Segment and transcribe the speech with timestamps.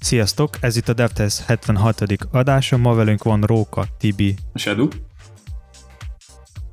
[0.00, 2.02] Sziasztok, ez itt a DevTest 76.
[2.30, 4.34] adása, ma velünk van Róka, Tibi.
[4.64, 4.88] Edu.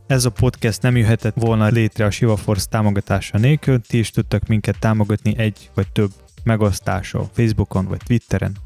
[0.07, 4.47] Ez a podcast nem jöhetett volna létre a Shiva Force támogatása nélkül, ti is tudtak
[4.47, 6.11] minket támogatni egy vagy több
[6.43, 8.57] megosztással Facebookon vagy Twitteren.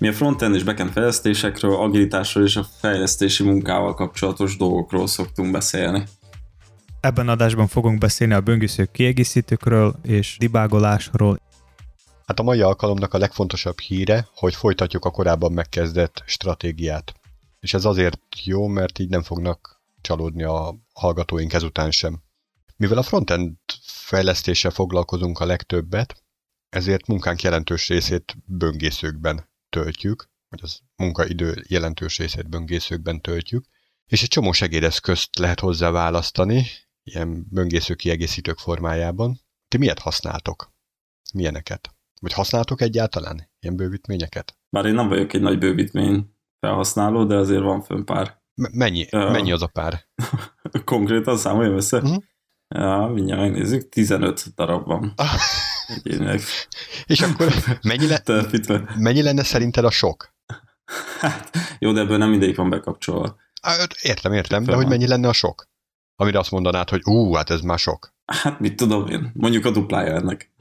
[0.00, 6.04] Mi a frontend és backend fejlesztésekről, agilitásról és a fejlesztési munkával kapcsolatos dolgokról szoktunk beszélni.
[7.00, 11.40] Ebben adásban fogunk beszélni a böngésző kiegészítőkről és dibágolásról.
[12.26, 17.14] Hát a mai alkalomnak a legfontosabb híre, hogy folytatjuk a korábban megkezdett stratégiát.
[17.60, 22.22] És ez azért jó, mert így nem fognak csalódni a hallgatóink ezután sem.
[22.76, 26.22] Mivel a frontend fejlesztéssel foglalkozunk a legtöbbet,
[26.68, 33.64] ezért munkánk jelentős részét böngészőkben töltjük, vagy az munkaidő jelentős részét böngészőkben töltjük,
[34.06, 36.66] és egy csomó segédeszközt lehet hozzá választani,
[37.08, 39.40] ilyen böngésző kiegészítők formájában.
[39.68, 40.72] Ti miért használtok?
[41.34, 41.90] Milyeneket?
[42.20, 44.56] Vagy használtok egyáltalán ilyen bővítményeket?
[44.70, 48.40] Bár én nem vagyok egy nagy bővítmény felhasználó, de azért van fönn pár.
[48.54, 50.06] M- mennyi, uh, mennyi az a pár?
[50.84, 51.96] Konkrétan számoljam össze?
[51.96, 52.22] Uh-huh.
[52.68, 55.14] Ja, mindjárt megnézzük, 15 darab van.
[55.86, 56.40] Egyének.
[57.06, 58.22] És akkor mennyi, le-
[58.98, 60.34] mennyi lenne szerinted a sok?
[61.20, 63.36] Hát, jó, de ebből nem mindegyik van bekapcsolva.
[64.02, 65.68] Értem, értem, de hogy mennyi lenne a sok?
[66.20, 68.14] Amire azt mondanád, hogy ú, hát ez már sok.
[68.24, 70.52] Hát mit tudom én, mondjuk a duplája ennek.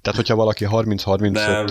[0.00, 1.30] Tehát, hogyha valaki 30-35...
[1.32, 1.64] De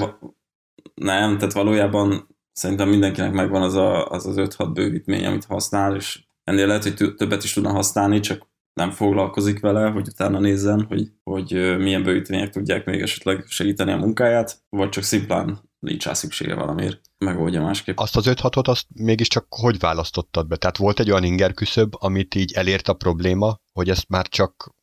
[0.94, 6.24] nem, tehát valójában szerintem mindenkinek megvan az a, az, az 5-6 bővítmény, amit használ, és
[6.44, 11.12] ennél lehet, hogy többet is tudna használni, csak nem foglalkozik vele, hogy utána nézzen, hogy,
[11.24, 16.56] hogy milyen bővítmények tudják még esetleg segíteni a munkáját, vagy csak szimplán nincs rá szüksége
[16.56, 17.98] valamiért, megoldja másképp.
[17.98, 20.56] Azt az 5-6-ot azt mégiscsak hogy választottad be?
[20.56, 24.76] Tehát volt egy olyan inger küszöb, amit így elért a probléma, hogy ezt már csak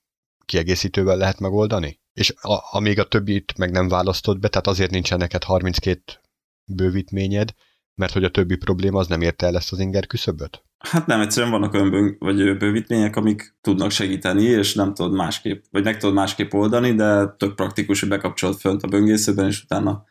[0.44, 2.00] kiegészítővel lehet megoldani?
[2.12, 6.02] És a, amíg a többit meg nem választod be, tehát azért nincsen neked 32
[6.64, 7.50] bővítményed,
[7.94, 10.62] mert hogy a többi probléma az nem érte el ezt az inger küszöböt?
[10.78, 15.64] Hát nem, egyszerűen vannak olyan bő, vagy bővítmények, amik tudnak segíteni, és nem tudod másképp,
[15.70, 20.04] vagy meg tudod másképp oldani, de tök praktikus, hogy bekapcsolod fönt a böngészőben, és utána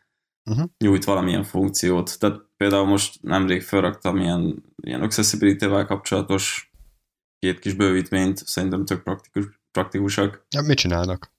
[0.49, 0.69] uh-huh.
[0.77, 2.19] nyújt valamilyen funkciót.
[2.19, 6.71] Tehát például most nemrég felraktam ilyen, ilyen accessibility-vel kapcsolatos
[7.39, 10.45] két kis bővítményt, szerintem tök praktikus, praktikusak.
[10.49, 11.31] Ja, mit csinálnak?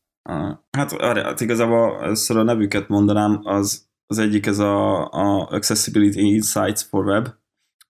[0.70, 6.82] Hát, hát igazából először a nevüket mondanám, az, az egyik ez a, a Accessibility Insights
[6.82, 7.28] for Web,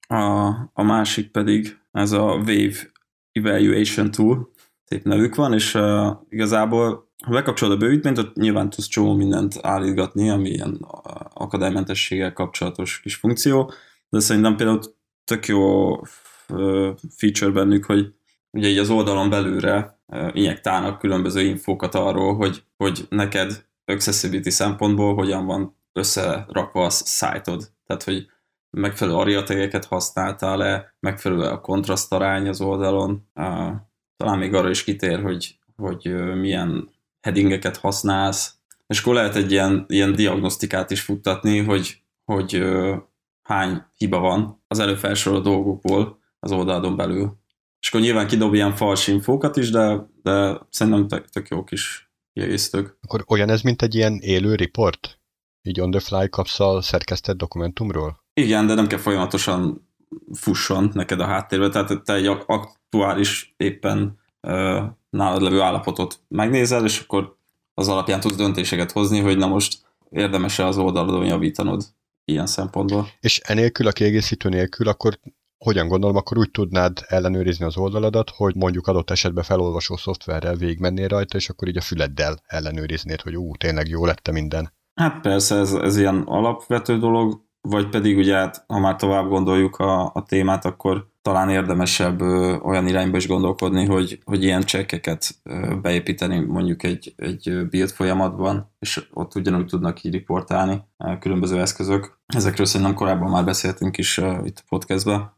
[0.09, 2.93] a, a másik pedig ez a Wave
[3.33, 4.51] Evaluation Tool,
[4.85, 9.59] szép nevük van, és uh, igazából ha bekapcsolod a bővítményt, ott nyilván tudsz csomó mindent
[9.63, 10.87] állítgatni, ami ilyen
[11.33, 13.73] akadálymentességgel kapcsolatos kis funkció,
[14.09, 14.81] de szerintem például
[15.25, 15.95] tök jó
[17.17, 18.15] feature bennük, hogy
[18.51, 20.01] ugye így az oldalon belülre
[20.33, 27.71] injektálnak különböző infókat arról, hogy, hogy neked accessibility szempontból hogyan van összerakva a szájtod.
[27.87, 28.27] Tehát, hogy
[28.71, 33.29] megfelelő ariategeket használtál-e, megfelelő a kontrasztarány az oldalon.
[34.17, 36.91] Talán még arra is kitér, hogy, hogy milyen
[37.23, 38.55] headingeket használsz,
[38.87, 42.65] és akkor lehet egy ilyen, ilyen diagnosztikát is futtatni, hogy, hogy
[43.43, 47.41] hány hiba van az előfelsorolt dolgokból az oldalon belül.
[47.81, 52.13] És akkor nyilván kidob ilyen fals infókat is, de, de szerintem tök, tök jó kis
[52.33, 52.97] kiegészítők.
[53.01, 55.21] Akkor olyan ez, mint egy ilyen élő report?
[55.63, 58.25] Így on the fly kapsz a szerkesztett dokumentumról?
[58.35, 59.89] Igen, de nem kell folyamatosan
[60.33, 64.21] fusson neked a háttérbe, tehát te egy aktuális éppen
[65.11, 67.37] nálad levő állapotot megnézel, és akkor
[67.75, 69.81] az alapján tudsz döntéseket hozni, hogy na most
[70.11, 71.85] érdemes-e az oldalon javítanod
[72.25, 73.09] ilyen szempontból.
[73.21, 75.19] És enélkül, a kiegészítő nélkül, akkor
[75.59, 81.09] hogyan gondolom, akkor úgy tudnád ellenőrizni az oldaladat, hogy mondjuk adott esetben felolvasó szoftverrel végigmennél
[81.09, 84.73] rajta, és akkor így a füleddel ellenőriznéd, hogy ú, tényleg jó lett minden.
[84.95, 89.77] Hát persze, ez, ez ilyen alapvető dolog, vagy pedig ugye hát, ha már tovább gondoljuk
[89.77, 95.35] a, a témát, akkor talán érdemesebb ö, olyan irányba is gondolkodni, hogy, hogy ilyen csekkeket
[95.83, 102.21] beépíteni mondjuk egy, egy build folyamatban, és ott ugyanúgy tudnak így riportálni ö, különböző eszközök.
[102.27, 105.33] Ezekről szerintem korábban már beszéltünk is ö, itt a podcastben.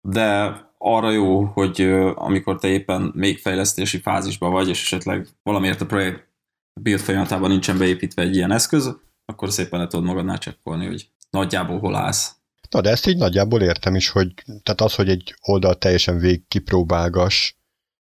[0.00, 5.80] De arra jó, hogy ö, amikor te éppen még fejlesztési fázisban vagy, és esetleg valamiért
[5.80, 6.28] a projekt
[6.80, 11.78] build folyamatában nincsen beépítve egy ilyen eszköz, akkor szépen le tudod magadnál csekkolni, hogy nagyjából
[11.78, 12.34] hol állsz.
[12.70, 16.48] Na, de ezt így nagyjából értem is, hogy tehát az, hogy egy oldal teljesen végig
[16.48, 17.56] kipróbálgas,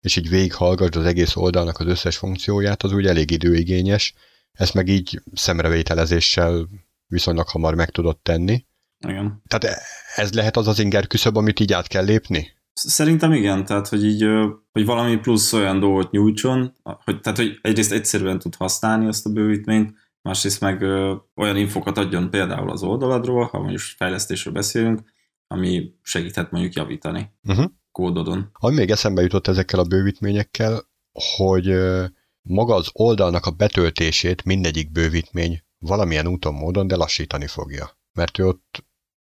[0.01, 4.15] és így végighallgass az egész oldalnak az összes funkcióját, az úgy elég időigényes.
[4.53, 6.69] Ezt meg így szemrevételezéssel
[7.07, 8.65] viszonylag hamar meg tudod tenni.
[9.07, 9.43] Igen.
[9.47, 9.79] Tehát
[10.15, 12.53] ez lehet az az inger küszöb, amit így át kell lépni?
[12.73, 14.25] Szerintem igen, tehát hogy így,
[14.73, 19.31] hogy valami plusz olyan dolgot nyújtson, hogy, tehát hogy egyrészt egyszerűen tud használni azt a
[19.31, 25.13] bővítményt, másrészt meg ö, olyan infokat adjon például az oldaladról, ha mondjuk fejlesztésről beszélünk,
[25.47, 27.67] ami segíthet mondjuk javítani uh-huh.
[27.91, 28.49] kódodon.
[28.53, 30.89] Ami még eszembe jutott ezekkel a bővítményekkel,
[31.37, 32.05] hogy ö,
[32.43, 37.99] maga az oldalnak a betöltését mindegyik bővítmény valamilyen úton, módon, de lassítani fogja.
[38.13, 38.85] Mert ő ott,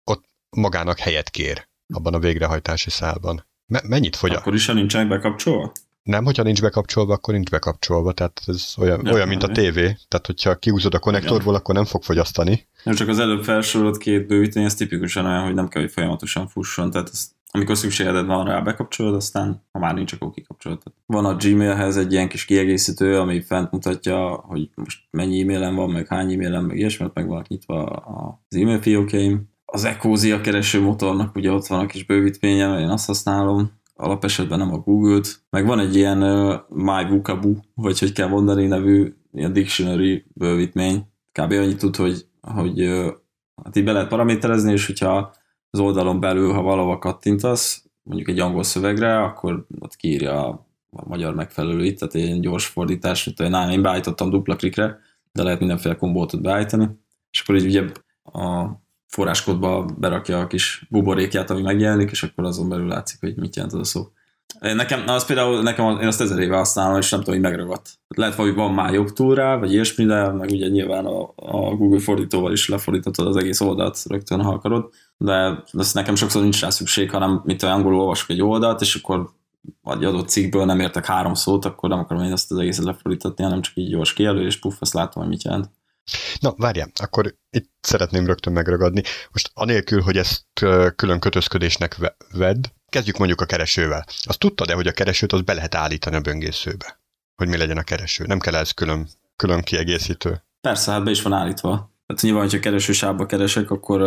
[0.04, 0.24] ott
[0.56, 3.46] magának helyet kér abban a végrehajtási szálban.
[3.66, 4.34] Me- mennyit fogy?
[4.34, 5.72] Akkor is, ha nincsenek bekapcsolva?
[6.04, 9.82] Nem, hogyha nincs bekapcsolva, akkor nincs bekapcsolva, tehát ez olyan, ja, olyan mint a tévé,
[9.82, 11.54] tehát hogyha kiúzod a konnektorból, Igen.
[11.54, 12.66] akkor nem fog fogyasztani.
[12.82, 16.48] Nem csak az előbb felsorolt két bővítmény, ez tipikusan olyan, hogy nem kell, hogy folyamatosan
[16.48, 20.82] fusson, tehát ezt, amikor szükséged van rá, bekapcsolod, aztán ha már nincs, akkor kikapcsolod.
[21.06, 25.90] Van a Gmailhez egy ilyen kis kiegészítő, ami fent mutatja, hogy most mennyi e-mailen van,
[25.90, 29.48] meg hány e-mailen, meg ilyesmi, meg vannak nyitva az e-mail fiókjaim.
[29.64, 34.78] Az Ecosia keresőmotornak ugye ott van a kis bővítménye, én azt használom, alapesetben nem a
[34.78, 41.06] Google-t, meg van egy ilyen uh, MyVukabu, vagy hogy kell mondani nevű ilyen dictionary bővítmény,
[41.32, 41.52] kb.
[41.52, 43.12] annyit tud, hogy, hogy uh,
[43.64, 45.34] hát így be lehet paraméterezni, és hogyha
[45.70, 50.66] az oldalon belül, ha valahova kattintasz, mondjuk egy angol szövegre, akkor ott kiírja a,
[51.06, 54.98] magyar megfelelőit, tehát egy gyors fordítás, mint én, én beállítottam dupla klikre,
[55.32, 56.88] de lehet mindenféle kombót beállítani,
[57.30, 57.84] és akkor így ugye
[58.22, 58.70] a
[59.14, 63.74] forráskodba berakja a kis buborékját, ami megjelenik, és akkor azon belül látszik, hogy mit jelent
[63.74, 64.08] az a szó.
[64.60, 67.90] Nekem, na az például, nekem én azt ezer éve használom, és nem tudom, hogy megragadt.
[68.16, 71.74] Lehet, hogy van már jobb túl rá, vagy ilyesmi, de meg ugye nyilván a, a
[71.74, 76.60] Google fordítóval is lefordíthatod az egész oldalt rögtön, ha akarod, de ezt nekem sokszor nincs
[76.60, 79.30] rá szükség, hanem mint olyan angolul olvasok egy oldalt, és akkor
[79.82, 83.42] vagy adott cikkből nem értek három szót, akkor nem akarom én ezt az egészet lefordítani,
[83.42, 85.70] hanem csak így gyors kijelölés, puff, azt látom, hogy mit jelent.
[86.40, 89.02] Na, várjál, akkor itt szeretném rögtön megragadni.
[89.32, 90.44] Most anélkül, hogy ezt
[90.96, 91.96] külön kötözködésnek
[92.32, 94.04] vedd, kezdjük mondjuk a keresővel.
[94.22, 97.00] Azt tudtad de hogy a keresőt az be lehet állítani a böngészőbe?
[97.36, 98.24] Hogy mi legyen a kereső?
[98.26, 100.44] Nem kell ez külön, külön kiegészítő?
[100.60, 101.92] Persze, hát be is van állítva.
[102.06, 104.00] Tehát nyilván, hogyha keresősávba keresek, akkor,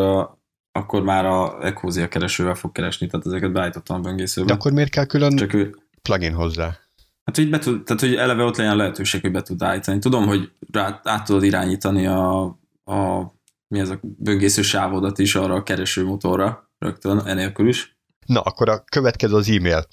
[0.71, 4.47] akkor már a Ecosia keresővel fog keresni, tehát ezeket beállítottam a böngészőbe.
[4.47, 5.75] De akkor miért kell külön Csak ő...
[6.01, 6.79] plugin hozzá?
[7.27, 9.99] Hát, hogy, be tud, tehát, hogy eleve ott legyen lehetőség, hogy be tud állítani.
[9.99, 12.43] Tudom, hogy rá, át tudod irányítani a,
[12.83, 13.31] a
[13.67, 17.97] mi ez a böngésző sávodat is arra a keresőmotorra rögtön, enélkül is.
[18.25, 19.87] Na, akkor a következő az e-mail.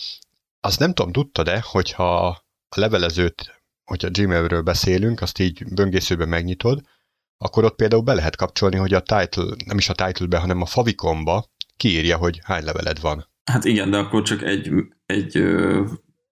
[0.61, 6.81] Azt nem tudom, tudtad-e, hogyha a levelezőt, hogyha Gmailről beszélünk, azt így böngészőben megnyitod,
[7.39, 10.67] akkor ott például be lehet kapcsolni, hogy a title, nem is a title-be, hanem a
[10.67, 13.29] favikomba kiírja, hogy hány leveled van.
[13.45, 14.71] Hát igen, de akkor csak egy,
[15.07, 15.45] egy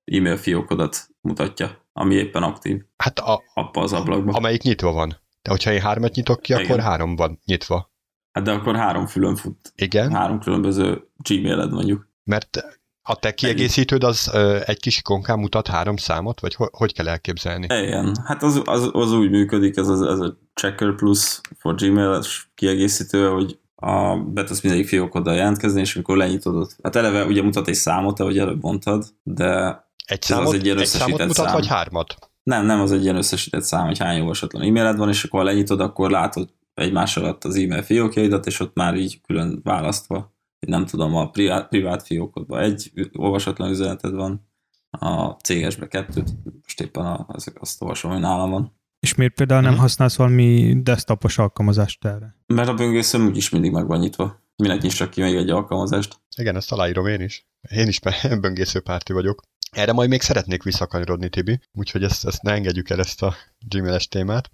[0.04, 2.82] e-mail fiókodat mutatja, ami éppen aktív.
[2.96, 4.34] Hát a, Appa az ablakban.
[4.34, 5.08] Amelyik nyitva van.
[5.42, 6.64] De hogyha én hármat nyitok ki, Igen.
[6.64, 7.92] akkor három van nyitva.
[8.32, 9.72] Hát de akkor három fülön fut.
[9.74, 10.12] Igen.
[10.12, 12.08] Három különböző Gmailed mondjuk.
[12.24, 12.64] Mert
[13.02, 17.08] a te kiegészítőd az ö, egy kis ikonkán mutat három számot, vagy ho- hogy kell
[17.08, 17.64] elképzelni?
[17.64, 22.22] Igen, hát az, az, az úgy működik, ez, az, ez a Checker Plus for Gmail
[22.54, 27.68] kiegészítő, hogy a, be tudsz mindegyik fiókoddal jelentkezni, és amikor lenyitod, hát eleve ugye mutat
[27.68, 31.52] egy számot, ahogy előbb mondtad, de egy számot, az egy, ilyen egy számot mutat, szám.
[31.52, 32.16] vagy hármat?
[32.42, 35.46] Nem, nem, az egy ilyen összesített szám, hogy hány olvasatlan e-mailed van, és akkor ha
[35.46, 40.34] lenyitod, akkor látod egymás alatt az e-mail fiókjaidat, és ott már így külön választva,
[40.66, 44.50] nem tudom, a privát, privát fiókodban egy olvasatlan üzeneted van,
[44.98, 46.30] a cégesbe kettőt,
[46.62, 48.80] most éppen a, azt olvasom, hogy nálam van.
[49.00, 49.86] És miért például nem uh-huh.
[49.86, 52.36] használsz valami desktopos alkalmazást erre?
[52.46, 54.40] Mert a böngészőm úgyis mindig meg van nyitva.
[54.56, 56.20] Minek nyissak ki még egy alkalmazást?
[56.36, 57.46] Igen, ezt aláírom én is.
[57.70, 58.00] Én is
[58.40, 59.42] böngészőpárti vagyok.
[59.76, 64.08] Erre majd még szeretnék visszakanyarodni, Tibi, úgyhogy ezt, ezt ne engedjük el ezt a Gmail-es
[64.08, 64.50] témát.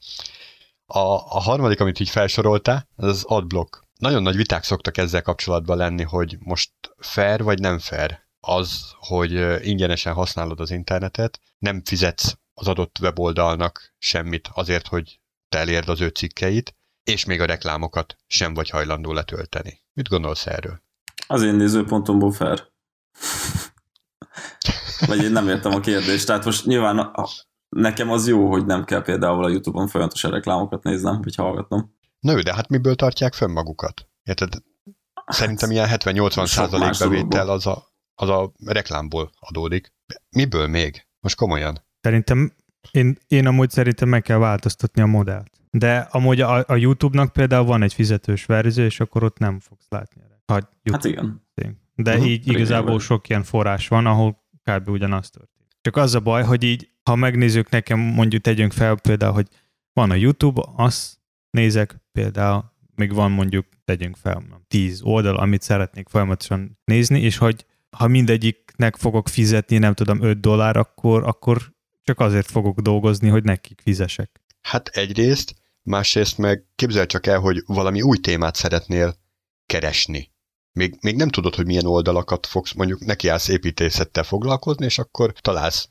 [0.87, 3.83] A, a harmadik, amit így felsoroltál, az az adblock.
[3.99, 9.67] Nagyon nagy viták szoktak ezzel kapcsolatban lenni, hogy most fair vagy nem fair az, hogy
[9.67, 16.01] ingyenesen használod az internetet, nem fizetsz az adott weboldalnak semmit azért, hogy te elérd az
[16.01, 19.81] ő cikkeit, és még a reklámokat sem vagy hajlandó letölteni.
[19.93, 20.83] Mit gondolsz erről?
[21.27, 22.63] Az én nézőpontomból fair.
[25.07, 26.27] Vagy én nem értem a kérdést.
[26.27, 27.29] Tehát most nyilván a,
[27.69, 31.97] nekem az jó, hogy nem kell például a Youtube-on folyamatosan reklámokat néznem, vagy hallgatnom.
[32.21, 34.09] Na jó, de hát miből tartják fönn magukat?
[34.23, 34.53] Érted?
[35.27, 39.93] Szerintem ilyen 70-80 százalék bevétel az a, az a reklámból adódik.
[40.31, 41.07] Miből még?
[41.21, 41.85] Most komolyan.
[42.01, 42.53] Szerintem,
[42.91, 45.51] én, én amúgy szerintem meg kell változtatni a modellt.
[45.71, 49.87] De amúgy a, a YouTube-nak például van egy fizetős verzió, és akkor ott nem fogsz
[49.89, 50.23] látni.
[50.47, 50.61] Ha
[50.93, 51.47] hát igen.
[51.95, 52.29] De uh-huh.
[52.29, 54.89] így igazából sok ilyen forrás van, ahol kb.
[54.89, 55.77] ugyanazt történt.
[55.81, 59.49] Csak az a baj, hogy így, ha megnézzük nekem, mondjuk tegyünk fel például, hogy
[59.93, 61.19] van a YouTube, azt
[61.51, 67.67] nézek például, még van mondjuk, tegyünk fel, tíz oldal, amit szeretnék folyamatosan nézni, és hogy
[67.97, 71.73] ha mindegyiknek fogok fizetni, nem tudom, 5 dollár, akkor, akkor
[72.03, 74.43] csak azért fogok dolgozni, hogy nekik fizesek.
[74.61, 79.15] Hát egyrészt, másrészt meg képzel csak el, hogy valami új témát szeretnél
[79.67, 80.33] keresni.
[80.79, 85.89] Még, még nem tudod, hogy milyen oldalakat fogsz, mondjuk nekiállsz építészettel foglalkozni, és akkor találsz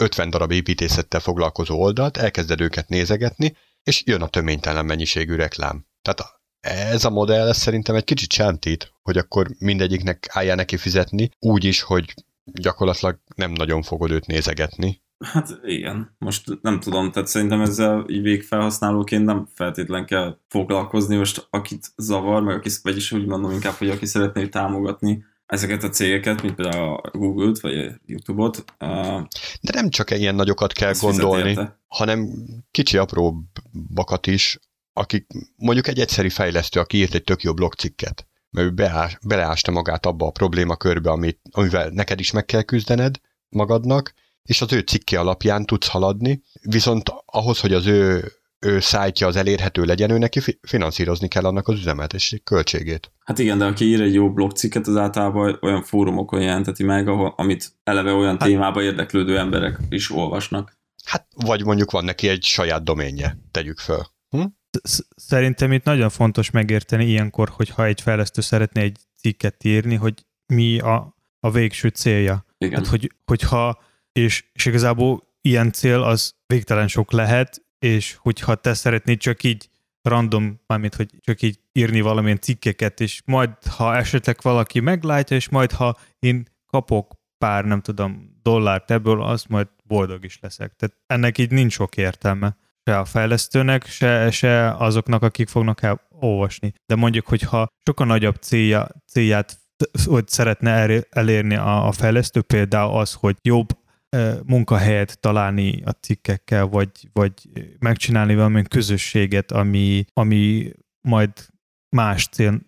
[0.00, 5.86] 50 darab építészettel foglalkozó oldalt, elkezded őket nézegetni, és jön a töménytelen mennyiségű reklám.
[6.02, 11.30] Tehát ez a modell ez szerintem egy kicsit sántít, hogy akkor mindegyiknek álljál neki fizetni,
[11.38, 12.14] úgy is, hogy
[12.44, 15.02] gyakorlatilag nem nagyon fogod őt nézegetni.
[15.24, 21.46] Hát igen, most nem tudom, tehát szerintem ezzel így végfelhasználóként nem feltétlen kell foglalkozni most,
[21.50, 26.42] akit zavar, meg aki, vagyis úgy mondom inkább, hogy aki szeretné támogatni ezeket a cégeket,
[26.42, 28.64] mint például a Google-t, vagy a YouTube-ot.
[29.60, 32.28] De nem csak ilyen nagyokat kell gondolni, hanem
[32.70, 33.44] kicsi apró
[33.94, 34.58] bakat is,
[34.92, 39.70] akik mondjuk egy egyszerű fejlesztő, aki írt egy tök jó blogcikket, mert ő beás, beleásta
[39.70, 44.14] magát abba a problémakörbe, amit, amivel neked is meg kell küzdened magadnak,
[44.46, 49.36] és az ő cikke alapján tudsz haladni, viszont ahhoz, hogy az ő, ő szájtja az
[49.36, 53.12] elérhető legyen, ő neki finanszírozni kell annak az üzemeltetési költségét.
[53.24, 57.34] Hát igen, de aki ír egy jó blogcikket, az általában olyan fórumokon jelenteti meg, ahol,
[57.36, 60.78] amit eleve olyan hát, témába érdeklődő emberek is olvasnak.
[61.04, 64.02] Hát, vagy mondjuk van neki egy saját doménje, tegyük föl.
[64.30, 64.44] Hm?
[65.16, 70.14] Szerintem itt nagyon fontos megérteni ilyenkor, hogyha egy fejlesztő szeretné egy cikket írni, hogy
[70.46, 72.44] mi a, a végső célja.
[72.58, 72.78] Igen.
[72.78, 73.82] Hát, hogy, hogyha
[74.16, 79.68] és, és igazából ilyen cél az végtelen sok lehet, és hogyha te szeretnéd csak így
[80.02, 85.48] random, mármint, hogy csak így írni valamilyen cikkeket, és majd, ha esetleg valaki meglátja, és
[85.48, 90.72] majd, ha én kapok pár, nem tudom, dollárt ebből, az majd boldog is leszek.
[90.76, 92.56] Tehát ennek így nincs sok értelme.
[92.84, 96.72] Se a fejlesztőnek, se, se azoknak, akik fognak elolvasni.
[96.86, 99.58] De mondjuk, hogyha sokkal nagyobb célja, célját
[100.04, 103.68] hogy szeretne elérni a, a fejlesztő, például az, hogy jobb
[104.46, 107.32] munkahelyet találni a cikkekkel, vagy, vagy
[107.78, 110.70] megcsinálni valamilyen közösséget, ami, ami
[111.00, 111.30] majd
[111.96, 112.60] más cél,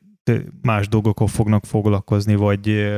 [0.62, 2.90] más dolgokon fognak foglalkozni, vagy,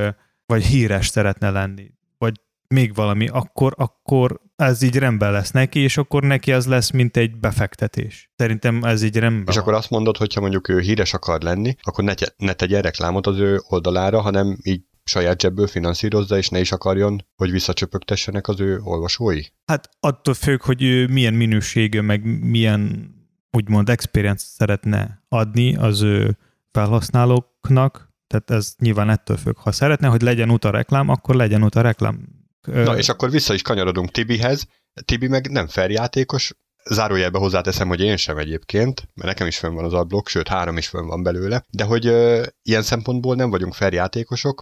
[0.47, 2.41] vagy híres szeretne lenni, vagy
[2.75, 7.17] még valami, akkor, akkor ez így rendben lesz neki, és akkor neki az lesz, mint
[7.17, 8.31] egy befektetés.
[8.37, 9.63] Szerintem ez így rendben És van.
[9.63, 13.39] akkor azt mondod, hogyha mondjuk ő híres akar lenni, akkor ne, ne tegye reklámot az
[13.39, 18.81] ő oldalára, hanem így saját zsebből finanszírozza, és ne is akarjon, hogy visszacsöpögtessenek az ő
[18.83, 19.43] olvasói?
[19.67, 23.15] Hát attól függ, hogy ő milyen minőségű, meg milyen
[23.51, 26.39] úgymond experience szeretne adni az ő
[26.73, 29.57] felhasználóknak, tehát ez nyilván ettől függ.
[29.57, 32.29] Ha szeretne, hogy legyen uta reklám, akkor legyen uta reklám.
[32.67, 34.67] Na, és akkor vissza is kanyarodunk Tibihez.
[35.05, 36.53] Tibi meg nem fair játékos,
[36.85, 40.77] zárójelbe hozzáteszem, hogy én sem egyébként, mert nekem is fönn van az adblock, sőt három
[40.77, 44.11] is fönn van belőle, de hogy ö, ilyen szempontból nem vagyunk fair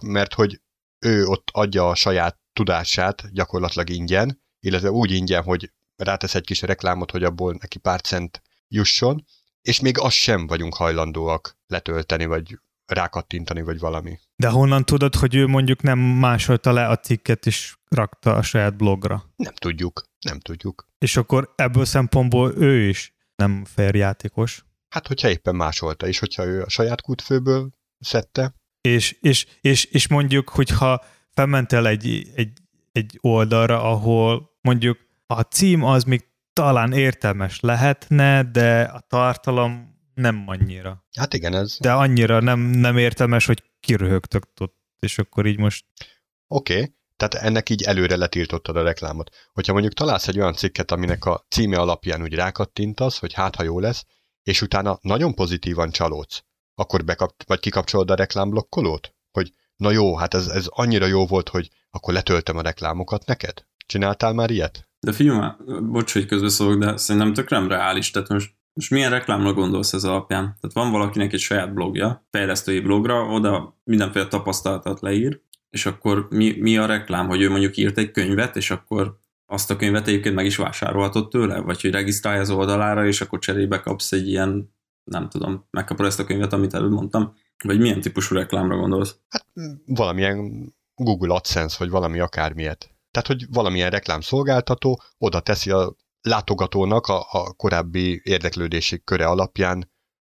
[0.01, 0.61] mert hogy
[0.99, 6.61] ő ott adja a saját tudását gyakorlatilag ingyen, illetve úgy ingyen, hogy rátesz egy kis
[6.61, 9.25] reklámot, hogy abból neki pár cent jusson,
[9.61, 12.59] és még azt sem vagyunk hajlandóak letölteni, vagy
[12.89, 14.19] rákattintani, vagy valami.
[14.35, 18.77] De honnan tudod, hogy ő mondjuk nem másolta le a cikket, és rakta a saját
[18.77, 19.23] blogra?
[19.35, 20.87] Nem tudjuk, nem tudjuk.
[20.97, 24.65] És akkor ebből szempontból ő is nem fair játékos.
[24.89, 27.69] Hát, hogyha éppen másolta, és hogyha ő a saját kútfőből
[27.99, 28.53] szedte.
[28.81, 32.51] És, és, és, és mondjuk, hogyha felmentél egy, egy,
[32.91, 39.88] egy oldalra, ahol mondjuk a cím az még talán értelmes lehetne, de a tartalom
[40.19, 41.05] nem annyira.
[41.17, 41.77] Hát igen, ez...
[41.79, 45.85] De annyira nem, nem értelmes, hogy kiröhögtök ott, és akkor így most...
[46.47, 46.93] Oké, okay.
[47.17, 49.35] tehát ennek így előre letiltottad a reklámot.
[49.53, 53.63] Hogyha mondjuk találsz egy olyan cikket, aminek a címe alapján úgy rákattintasz, hogy hát ha
[53.63, 54.05] jó lesz,
[54.43, 56.43] és utána nagyon pozitívan csalódsz,
[56.75, 59.15] akkor bekap, vagy kikapcsolod a reklámblokkolót?
[59.31, 63.65] Hogy na jó, hát ez, ez annyira jó volt, hogy akkor letöltöm a reklámokat neked?
[63.85, 64.87] Csináltál már ilyet?
[64.99, 68.11] De figyelj, bocs, hogy közbeszólok, de szerintem tök nem reális.
[68.11, 70.43] Tehát most most milyen reklámra gondolsz ez alapján?
[70.43, 76.55] Tehát van valakinek egy saját blogja, fejlesztői blogra, oda mindenféle tapasztalatot leír, és akkor mi,
[76.59, 80.35] mi a reklám, hogy ő mondjuk írt egy könyvet, és akkor azt a könyvet egyébként
[80.35, 81.59] meg is vásárolhatod tőle?
[81.59, 84.73] Vagy hogy regisztrálja az oldalára, és akkor cserébe kapsz egy ilyen,
[85.03, 87.33] nem tudom, megkapod ezt a könyvet, amit előbb mondtam?
[87.63, 89.15] Vagy milyen típusú reklámra gondolsz?
[89.29, 89.45] Hát
[89.85, 92.89] valamilyen Google AdSense, vagy valami akármilyet.
[93.11, 99.91] Tehát, hogy valamilyen reklámszolgáltató oda teszi a látogatónak a, a korábbi érdeklődési köre alapján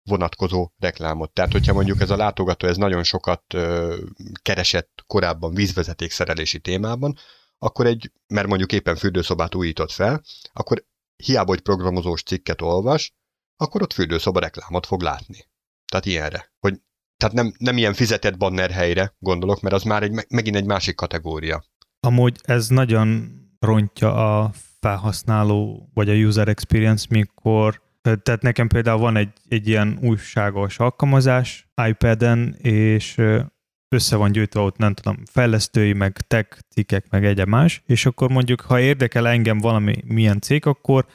[0.02, 1.32] vonatkozó reklámot.
[1.32, 3.96] Tehát, hogyha mondjuk ez a látogató ez nagyon sokat ö,
[4.42, 7.16] keresett korábban vízvezeték szerelési témában,
[7.58, 10.22] akkor egy, mert mondjuk éppen fürdőszobát újított fel,
[10.52, 10.84] akkor
[11.16, 13.14] hiába, hogy programozós cikket olvas,
[13.56, 15.48] akkor ott fürdőszoba reklámot fog látni.
[15.92, 16.52] Tehát ilyenre.
[16.58, 16.80] Hogy
[17.16, 20.94] Tehát nem, nem ilyen fizetett banner helyre gondolok, mert az már egy, megint egy másik
[20.94, 21.64] kategória.
[22.00, 29.16] Amúgy ez nagyon rontja a felhasználó, vagy a user experience, mikor tehát nekem például van
[29.16, 33.20] egy, egy ilyen újságos alkalmazás iPad-en, és
[33.88, 38.30] össze van gyűjtve ott, nem tudom, fejlesztői, meg tech cikkek, meg egyéb más, és akkor
[38.30, 41.06] mondjuk, ha érdekel engem valami milyen cég, akkor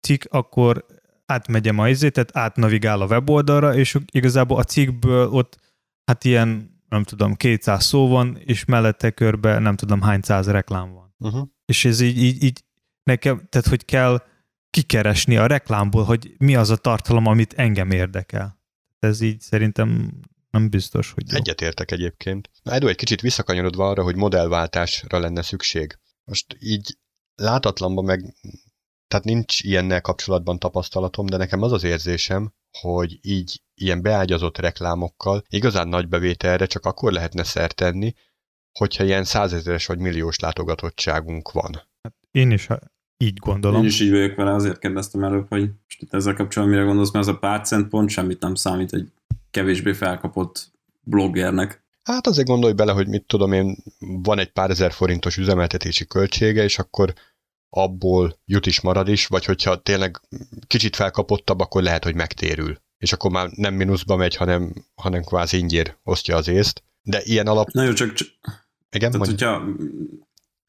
[0.00, 0.86] cikk, akkor
[1.26, 5.58] átmegyem a izét, tehát átnavigál a weboldalra, és igazából a cikkből ott
[6.04, 10.92] hát ilyen, nem tudom, 200 szó van, és mellette körbe nem tudom hány száz reklám
[10.92, 11.14] van.
[11.18, 11.48] Uh-huh.
[11.64, 12.64] És ez így, így, így
[13.06, 14.22] nekem, tehát hogy kell
[14.70, 18.60] kikeresni a reklámból, hogy mi az a tartalom, amit engem érdekel.
[18.98, 20.20] Ez így szerintem
[20.50, 21.36] nem biztos, hogy jó.
[21.36, 22.50] Egyetértek egyébként.
[22.62, 25.98] Na, Edu, egy kicsit visszakanyarodva arra, hogy modellváltásra lenne szükség.
[26.24, 26.98] Most így
[27.34, 28.34] látatlanban meg,
[29.08, 35.42] tehát nincs ilyennel kapcsolatban tapasztalatom, de nekem az az érzésem, hogy így ilyen beágyazott reklámokkal
[35.48, 38.14] igazán nagy bevételre csak akkor lehetne szert tenni,
[38.78, 41.88] hogyha ilyen százezeres vagy milliós látogatottságunk van.
[42.02, 42.68] Hát én is
[43.18, 43.80] így gondolom.
[43.80, 47.12] Én is így vagyok vele, azért kérdeztem előbb, hogy most itt ezzel kapcsolatban mire gondolsz,
[47.12, 49.08] mert ez a pár cent pont semmit nem számít egy
[49.50, 50.70] kevésbé felkapott
[51.00, 51.84] bloggernek.
[52.02, 56.62] Hát azért gondolj bele, hogy mit tudom én, van egy pár ezer forintos üzemeltetési költsége,
[56.62, 57.14] és akkor
[57.70, 60.20] abból jut is marad is, vagy hogyha tényleg
[60.66, 62.80] kicsit felkapottabb, akkor lehet, hogy megtérül.
[62.98, 66.82] És akkor már nem mínuszba megy, hanem, hanem kvázi ingyér osztja az észt.
[67.02, 67.70] De ilyen alap...
[67.70, 68.12] Na jó, csak...
[68.12, 68.28] csak...
[68.90, 69.64] Igen, tehát, hogyha,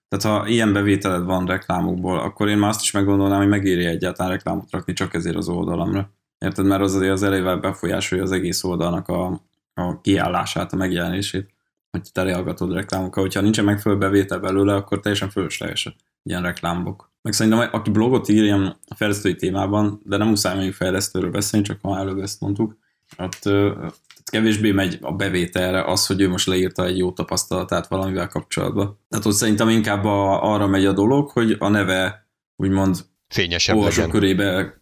[0.07, 4.31] tehát ha ilyen bevételed van reklámokból, akkor én már azt is meggondolnám, hogy megéri egyáltalán
[4.31, 6.11] reklámot rakni csak ezért az oldalamra.
[6.37, 6.65] Érted?
[6.65, 9.41] Mert az azért az elével befolyásolja az egész oldalnak a,
[9.73, 11.49] a kiállását, a megjelenését,
[11.91, 13.23] hogy te reaggatod reklámokkal.
[13.23, 17.11] Hogyha nincsen megfelelő bevétel belőle, akkor teljesen fölösleges ilyen reklámok.
[17.21, 21.79] Meg szerintem, aki blogot ír ilyen fejlesztői témában, de nem muszáj még fejlesztőről beszélni, csak
[21.81, 22.77] ha előbb ezt mondtuk,
[23.17, 28.27] ott, ott kevésbé megy a bevételre az, hogy ő most leírta egy jó tapasztalatát valamivel
[28.27, 28.99] kapcsolatban.
[29.09, 34.09] Tehát ott szerintem inkább a, arra megy a dolog, hogy a neve úgymond fényesebb legyen.
[34.09, 34.81] körébe,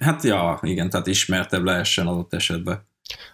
[0.00, 2.86] hát ja, igen, tehát ismertebb lehessen adott esetben.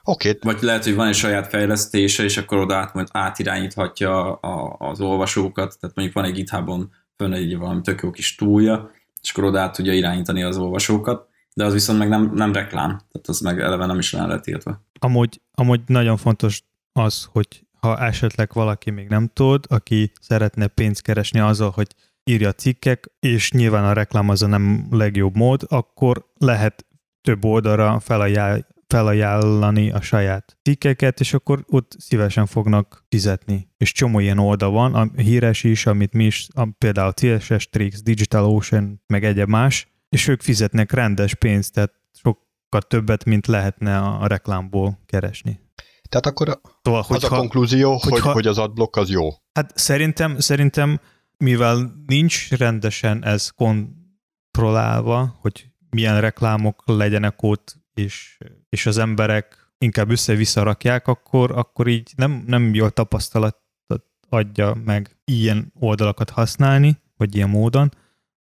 [0.02, 0.28] Oké.
[0.28, 0.52] Okay.
[0.52, 5.00] Vagy lehet, hogy van egy saját fejlesztése, és akkor oda át, majd átirányíthatja a, az
[5.00, 8.90] olvasókat, tehát mondjuk van egy GitHubon fönn egy valami tök jó kis túlja,
[9.22, 11.28] és akkor oda át tudja irányítani az olvasókat,
[11.58, 14.84] de az viszont meg nem, nem reklám, tehát az meg eleve nem is lehet írtva.
[14.98, 21.02] Amúgy, amúgy nagyon fontos az, hogy ha esetleg valaki még nem tud, aki szeretne pénzt
[21.02, 21.86] keresni azzal, hogy
[22.24, 26.86] írja cikkek, és nyilván a reklám az a nem legjobb mód, akkor lehet
[27.20, 33.68] több oldalra felajánl, felajánlani a saját cikkeket, és akkor ott szívesen fognak fizetni.
[33.76, 38.00] És csomó ilyen oldal van, a híres is, amit mi is, a, például CSS Tricks,
[38.32, 44.26] Ocean, meg egyéb más, és ők fizetnek rendes pénzt, tehát sokkal többet, mint lehetne a
[44.26, 45.60] reklámból keresni.
[46.08, 49.28] Tehát akkor szóval, az a konklúzió, hogyha, hogy, hogy az adblock az jó.
[49.52, 51.00] Hát szerintem, szerintem
[51.36, 60.10] mivel nincs rendesen ez kontrollálva, hogy milyen reklámok legyenek ott, és, és az emberek inkább
[60.10, 67.34] össze-vissza rakják, akkor, akkor így nem, nem jó tapasztalatot adja meg ilyen oldalakat használni, vagy
[67.34, 67.94] ilyen módon.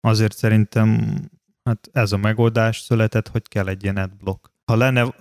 [0.00, 1.16] Azért szerintem
[1.64, 4.50] hát ez a megoldás született, hogy kell egy ilyen adblock.
[4.64, 5.14] Ha lenne,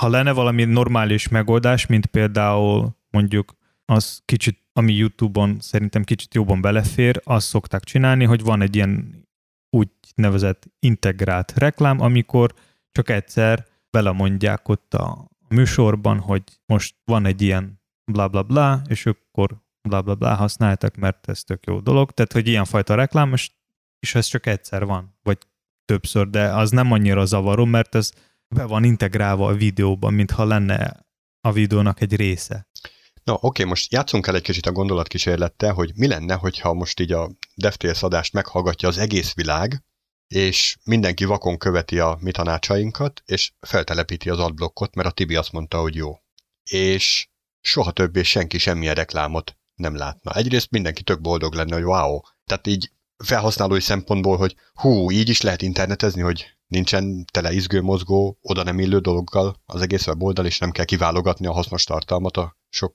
[0.00, 6.60] ha lenne valami normális megoldás, mint például mondjuk az kicsit ami YouTube-on szerintem kicsit jobban
[6.60, 9.26] belefér, azt szokták csinálni, hogy van egy ilyen
[9.70, 12.54] úgy nevezett integrált reklám, amikor
[12.92, 17.80] csak egyszer belemondják ott a műsorban, hogy most van egy ilyen
[18.12, 22.10] bla bla bla, és akkor bla bla bla használtak, mert ez tök jó dolog.
[22.10, 23.50] Tehát, hogy ilyenfajta reklám, és,
[23.98, 25.38] és ez csak egyszer van, vagy
[25.92, 28.10] többször, de az nem annyira zavaró, mert ez
[28.54, 31.06] be van integrálva a videóban, mintha lenne
[31.40, 32.66] a videónak egy része.
[33.24, 37.12] Na oké, most játszunk el egy kicsit a gondolatkísérlettel, hogy mi lenne, hogyha most így
[37.12, 39.84] a DevTales adást meghallgatja az egész világ,
[40.26, 45.52] és mindenki vakon követi a mi tanácsainkat, és feltelepíti az adblockot, mert a Tibi azt
[45.52, 46.18] mondta, hogy jó.
[46.70, 47.28] És
[47.60, 50.32] soha többé senki semmilyen reklámot nem látna.
[50.34, 52.20] Egyrészt mindenki tök boldog lenne, hogy wow.
[52.44, 52.90] Tehát így
[53.22, 58.78] felhasználói szempontból, hogy hú, így is lehet internetezni, hogy nincsen tele izgő, mozgó, oda nem
[58.78, 62.94] illő dologgal az egész weboldal, és nem kell kiválogatni a hasznos tartalmat a sok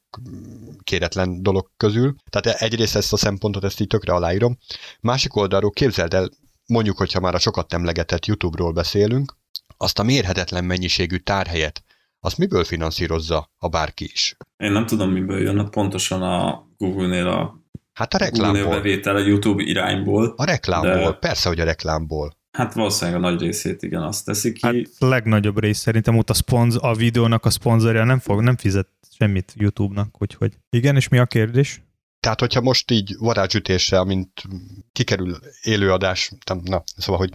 [0.83, 2.15] kéretlen dolog közül.
[2.29, 4.57] Tehát egyrészt ezt a szempontot, ezt így tökre aláírom.
[4.99, 6.29] Másik oldalról képzeld el,
[6.65, 9.37] mondjuk, hogyha már a sokat emlegetett YouTube-ról beszélünk,
[9.77, 11.83] azt a mérhetetlen mennyiségű tárhelyet,
[12.19, 14.37] azt miből finanszírozza a bárki is?
[14.57, 17.56] Én nem tudom, miből jön, pontosan a Google-nél a
[17.97, 18.69] Hát a reklámból.
[18.69, 20.33] Bevétel a YouTube irányból.
[20.35, 21.17] A reklámból, de...
[21.17, 22.37] persze, hogy a reklámból.
[22.51, 24.65] Hát valószínűleg a nagy részét igen, azt teszi ki.
[24.65, 28.87] Hát legnagyobb rész szerintem ott a, szponz, a videónak a szponzorja nem fog, nem fizet
[29.17, 31.81] semmit YouTube-nak, úgyhogy igen, és mi a kérdés?
[32.19, 34.43] Tehát, hogyha most így varázsütésre, amint
[34.91, 36.31] kikerül élőadás,
[36.63, 37.31] na, szóval, hogy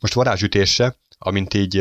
[0.00, 1.74] most varázsütésre, amint így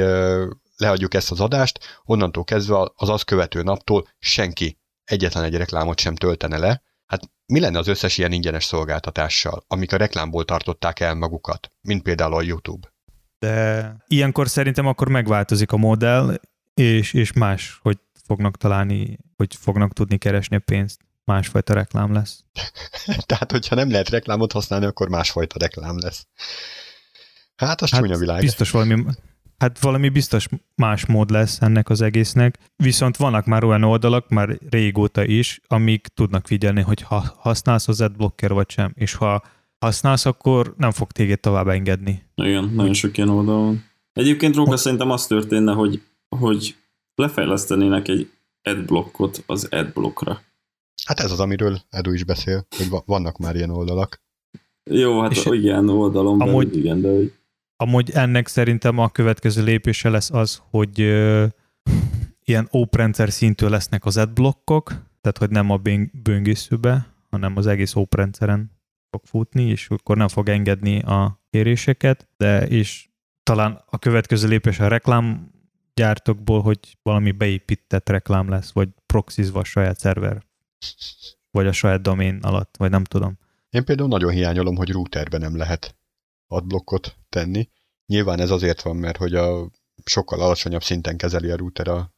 [0.77, 6.15] leadjuk ezt az adást, onnantól kezdve az azt követő naptól senki egyetlen egy reklámot sem
[6.15, 6.81] töltene le.
[7.11, 12.03] Hát mi lenne az összes ilyen ingyenes szolgáltatással, amik a reklámból tartották el magukat, mint
[12.03, 12.93] például a YouTube?
[13.39, 16.39] De ilyenkor szerintem akkor megváltozik a modell,
[16.73, 20.99] és, és más, hogy fognak találni, hogy fognak tudni keresni a pénzt.
[21.23, 22.43] Másfajta reklám lesz.
[23.25, 26.27] Tehát, hogyha nem lehet reklámot használni, akkor másfajta reklám lesz.
[27.55, 28.41] Hát, az hát csúnya világ.
[28.41, 29.03] Biztos valami,
[29.61, 34.57] Hát valami biztos más mód lesz ennek az egésznek, viszont vannak már olyan oldalak, már
[34.69, 39.43] régóta is, amik tudnak figyelni, hogy ha használsz az adblocker vagy sem, és ha
[39.79, 42.23] használsz, akkor nem fog téged tovább engedni.
[42.35, 43.83] Igen, nagyon sok ilyen oldal van.
[44.13, 46.01] Egyébként Róka szerintem az történne, hogy,
[46.37, 46.75] hogy
[47.15, 50.41] lefejlesztenének egy adblockot az adblockra.
[51.05, 54.21] Hát ez az, amiről Edu is beszél, hogy vannak már ilyen oldalak.
[54.89, 57.33] Jó, hát és igen, oldalon amúgy, belül, igen, de hogy
[57.81, 60.99] Amúgy ennek szerintem a következő lépése lesz az, hogy
[62.43, 64.87] ilyen oprendszer szintű lesznek az adblockok,
[65.21, 65.79] tehát hogy nem a
[66.23, 68.71] böngészőbe, hanem az egész oprendszeren
[69.09, 73.09] fog futni, és akkor nem fog engedni a kéréseket, de és
[73.43, 79.99] talán a következő lépés a reklámgyártókból, hogy valami beépített reklám lesz, vagy proxizva a saját
[79.99, 80.43] szerver,
[81.51, 83.37] vagy a saját domén alatt, vagy nem tudom.
[83.69, 85.95] Én például nagyon hiányolom, hogy routerben nem lehet
[86.51, 87.69] adblockot tenni.
[88.05, 89.69] Nyilván ez azért van, mert hogy a
[90.05, 92.13] sokkal alacsonyabb szinten kezeli a router a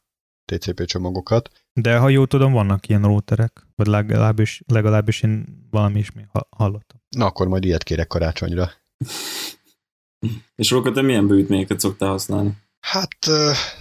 [0.46, 1.50] TCP csomagokat.
[1.74, 7.02] De ha jól tudom, vannak ilyen routerek, vagy legalábbis, legalábbis én valami is még hallottam.
[7.10, 8.72] Na akkor majd ilyet kérek karácsonyra.
[10.56, 12.58] És Róka, te milyen bővítményeket szoktál használni?
[12.80, 13.18] Hát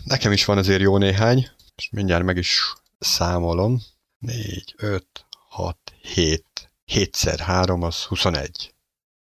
[0.05, 3.81] nekem is van azért jó néhány, és mindjárt meg is számolom.
[4.19, 5.07] 4, 5,
[5.49, 6.45] 6, 7.
[6.93, 8.72] 7x3 az 21.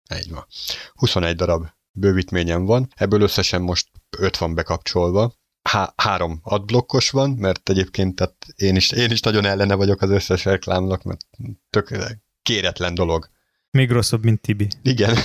[0.09, 0.47] Egy van.
[0.94, 5.33] 21 darab bővítményem van, ebből összesen most 5 van bekapcsolva.
[5.62, 10.11] Há- három adblokkos van, mert egyébként tehát én, is, én is nagyon ellene vagyok az
[10.11, 11.21] összes reklámnak, mert
[11.71, 11.97] tök
[12.42, 13.29] kéretlen dolog.
[13.71, 14.68] Még rosszabb, mint Tibi.
[14.83, 15.16] Igen.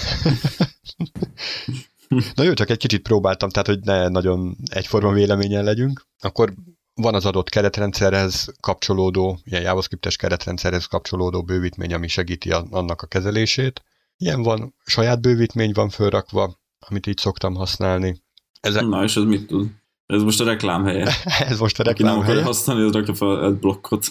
[2.36, 6.06] Na jó, csak egy kicsit próbáltam, tehát hogy ne nagyon egyforma véleményen legyünk.
[6.20, 6.54] Akkor
[6.94, 13.08] van az adott keretrendszerhez kapcsolódó, ilyen JavaScript-es keretrendszerhez kapcsolódó bővítmény, ami segíti a, annak a
[13.08, 13.84] kezelését.
[14.18, 18.24] Ilyen van, saját bővítmény van fölrakva, amit így szoktam használni.
[18.62, 18.86] Ezek...
[18.86, 19.70] Na, és ez mit tud?
[20.06, 21.12] Ez most a reklám helye.
[21.50, 22.46] ez most a reklám Aki nem helye.
[22.46, 24.06] használni, az rakja fel egy blokkot.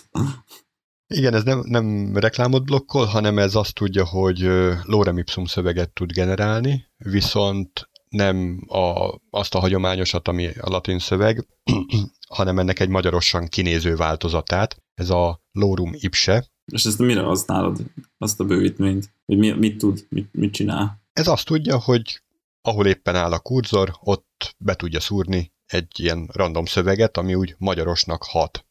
[1.06, 4.48] Igen, ez nem, nem reklámot blokkol, hanem ez azt tudja, hogy
[4.82, 11.46] lorem ipsum szöveget tud generálni, viszont nem a, azt a hagyományosat, ami a latin szöveg,
[12.36, 14.82] hanem ennek egy magyarosan kinéző változatát.
[14.94, 16.46] Ez a lorum ipse.
[16.64, 17.80] És ezt mire használod,
[18.18, 19.10] azt a bővítményt?
[19.26, 21.00] Hogy mi, mit tud, mit, mit csinál?
[21.12, 22.22] Ez azt tudja, hogy
[22.62, 27.54] ahol éppen áll a kurzor, ott be tudja szúrni egy ilyen random szöveget, ami úgy
[27.58, 28.64] magyarosnak hat.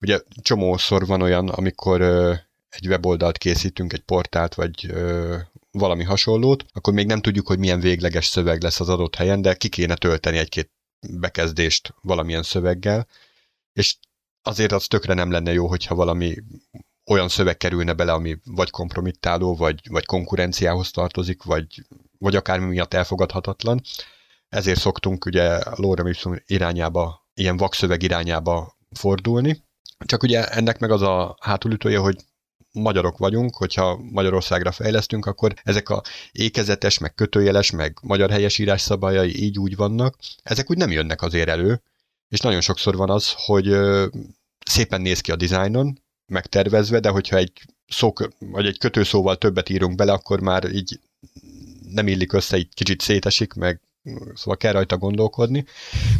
[0.00, 2.34] Ugye csomószor van olyan, amikor ö,
[2.68, 5.36] egy weboldalt készítünk, egy portált, vagy ö,
[5.70, 9.54] valami hasonlót, akkor még nem tudjuk, hogy milyen végleges szöveg lesz az adott helyen, de
[9.54, 10.70] ki kéne tölteni egy-két
[11.08, 13.06] bekezdést valamilyen szöveggel,
[13.72, 13.96] és
[14.42, 16.34] azért az tökre nem lenne jó, hogyha valami
[17.06, 21.84] olyan szöveg kerülne bele, ami vagy kompromittáló, vagy, vagy konkurenciához tartozik, vagy,
[22.18, 23.80] vagy akármi miatt elfogadhatatlan.
[24.48, 29.64] Ezért szoktunk ugye a ipsum irányába, ilyen vakszöveg irányába fordulni.
[30.04, 32.16] Csak ugye ennek meg az a hátulütője, hogy
[32.72, 39.42] magyarok vagyunk, hogyha Magyarországra fejlesztünk, akkor ezek a ékezetes, meg kötőjeles, meg magyar helyesírás szabályai
[39.42, 41.82] így úgy vannak, ezek úgy nem jönnek azért elő,
[42.28, 43.76] és nagyon sokszor van az, hogy
[44.66, 46.01] szépen néz ki a dizájnon,
[46.32, 47.52] megtervezve, de hogyha egy
[47.86, 51.00] szó, vagy egy kötőszóval többet írunk bele, akkor már így
[51.88, 53.80] nem illik össze, így kicsit szétesik, meg
[54.34, 55.64] szóval kell rajta gondolkodni.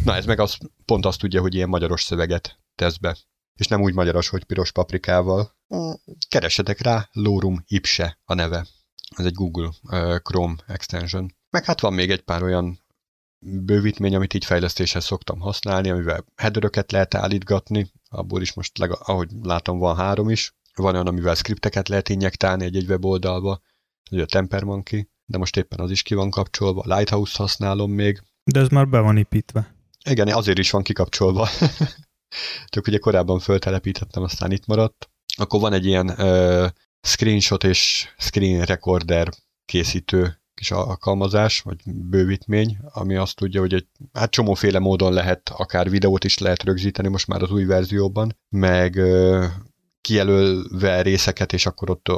[0.03, 3.17] Na ez meg az, pont azt tudja, hogy ilyen magyaros szöveget tesz be.
[3.55, 5.55] És nem úgy magyaros, hogy piros paprikával.
[6.29, 8.67] Keressetek rá, Lorum Ipse a neve.
[9.15, 9.69] Ez egy Google
[10.19, 11.35] Chrome extension.
[11.49, 12.82] Meg hát van még egy pár olyan
[13.43, 19.29] bővítmény, amit így fejlesztéshez szoktam használni, amivel headeröket lehet állítgatni, abból is most, lega, ahogy
[19.41, 20.55] látom, van három is.
[20.75, 23.61] Van olyan, amivel skripteket lehet injektálni egy-egy weboldalba,
[24.11, 28.21] ez a Tempermonkey, de most éppen az is ki van kapcsolva, Lighthouse használom még.
[28.43, 29.75] De ez már be van építve.
[30.09, 31.49] Igen, azért is van kikapcsolva.
[32.73, 35.09] Csak ugye korábban föltelepítettem, aztán itt maradt.
[35.37, 36.69] Akkor van egy ilyen uh,
[37.01, 39.29] screenshot és screen recorder
[39.65, 45.89] készítő kis alkalmazás, vagy bővítmény, ami azt tudja, hogy egy hát csomóféle módon lehet, akár
[45.89, 48.99] videót is lehet rögzíteni most már az új verzióban, meg
[50.01, 52.09] kijelölve részeket, és akkor ott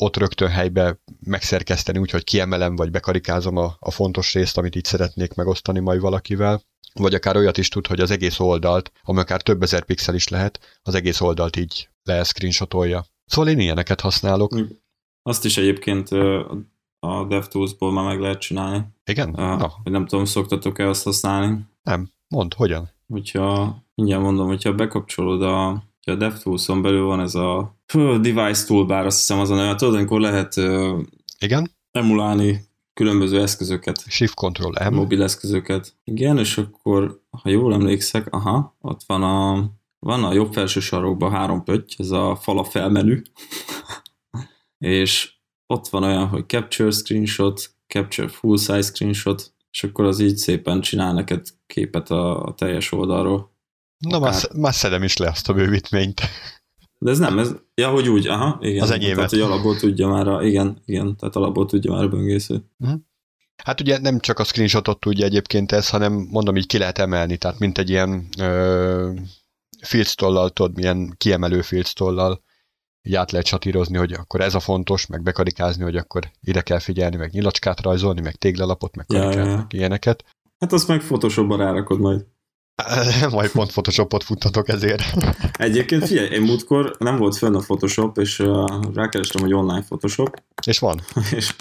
[0.00, 5.34] ott rögtön helybe megszerkeszteni, úgyhogy kiemelem, vagy bekarikázom a, a fontos részt, amit így szeretnék
[5.34, 6.62] megosztani majd valakivel.
[6.92, 10.28] Vagy akár olyat is tud, hogy az egész oldalt, ami akár több ezer pixel is
[10.28, 13.06] lehet, az egész oldalt így le screenshotolja.
[13.26, 14.54] Szóval én ilyeneket használok.
[15.22, 16.08] Azt is egyébként
[17.00, 18.84] a DevTools-ból már meg lehet csinálni.
[19.04, 19.28] Igen?
[19.28, 19.72] Uh, Na.
[19.84, 21.66] Nem tudom, szoktatok-e azt használni?
[21.82, 22.10] Nem.
[22.28, 22.90] Mond, hogyan?
[23.08, 27.76] Hogyha, mindjárt mondom, hogyha bekapcsolod a a DevTools-on belül van ez a
[28.20, 30.98] device toolbar, azt hiszem azon, hogy tudod, amikor lehet uh,
[31.38, 31.70] Igen?
[31.90, 34.04] emulálni különböző eszközöket.
[34.06, 34.94] Shift Control M.
[34.94, 35.94] Mobil eszközöket.
[36.04, 41.30] Igen, és akkor, ha jól emlékszek, aha, ott van a, van a jobb felső sarokban
[41.30, 43.22] három pötty, ez a fala felmenü,
[44.78, 45.37] és
[45.70, 50.80] ott van olyan, hogy Capture Screenshot, Capture Full Size Screenshot, és akkor az így szépen
[50.80, 53.52] csinál neked képet a, a teljes oldalról.
[53.98, 56.20] Na, már, már szedem is le azt a bővítményt.
[56.98, 58.82] De ez nem, ez, ja, hogy úgy, aha, igen.
[58.82, 59.14] Az enyémet.
[59.14, 62.64] Tehát, hogy alapból tudja már a, igen, igen, tehát alapból tudja már a böngésző.
[62.78, 63.00] Uh-huh.
[63.64, 67.36] Hát ugye nem csak a screenshotot tudja egyébként ez, hanem mondom, így ki lehet emelni,
[67.36, 69.12] tehát mint egy ilyen ö,
[69.82, 72.42] filctollal, tudod, milyen kiemelő filctollal
[73.02, 76.78] így át lehet satírozni, hogy akkor ez a fontos, meg bekarikázni, hogy akkor ide kell
[76.78, 79.56] figyelni, meg nyilacskát rajzolni, meg téglalapot, meg karikát, ja, ja.
[79.56, 80.24] meg ilyeneket.
[80.58, 82.26] Hát azt meg Photoshopban rárakod majd.
[83.30, 85.02] Majd pont Photoshopot futtatok ezért.
[85.52, 90.42] Egyébként figyelj, én múltkor nem volt fönn a Photoshop, és uh, rákerestem, hogy online Photoshop.
[90.66, 91.00] És van.
[91.36, 91.54] és,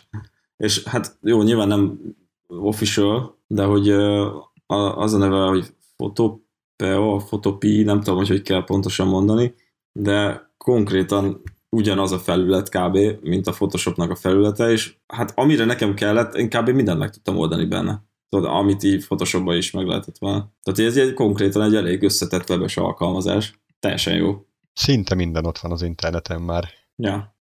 [0.57, 1.99] és hát jó, nyilván nem
[2.47, 8.63] official, de hogy uh, az a neve, hogy Photopeo, Photopi, nem tudom, hogy hogy kell
[8.63, 9.55] pontosan mondani,
[9.91, 15.93] de konkrétan ugyanaz a felület kb., mint a Photoshopnak a felülete, és hát amire nekem
[15.93, 16.69] kellett, én kb.
[16.69, 20.53] mindent meg tudtam oldani benne tudod, amit így Photoshopban is meg lehetett volna.
[20.63, 23.59] Tehát ez egy konkrétan egy elég összetett webes alkalmazás.
[23.79, 24.45] Teljesen jó.
[24.73, 26.69] Szinte minden ott van az interneten már.
[26.95, 27.37] Ja.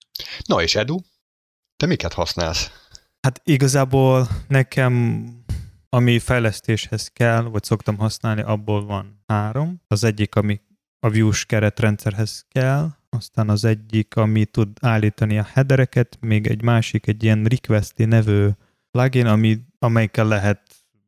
[0.47, 0.97] Na és Edu,
[1.77, 2.71] te miket használsz?
[3.21, 5.25] Hát igazából nekem
[5.89, 9.81] ami fejlesztéshez kell, vagy szoktam használni, abból van három.
[9.87, 10.61] Az egyik, ami
[11.07, 17.07] a Vue-s keretrendszerhez kell, aztán az egyik, ami tud állítani a headereket, még egy másik,
[17.07, 18.49] egy ilyen requesti nevű
[18.91, 20.61] plugin, ami, amelyikkel lehet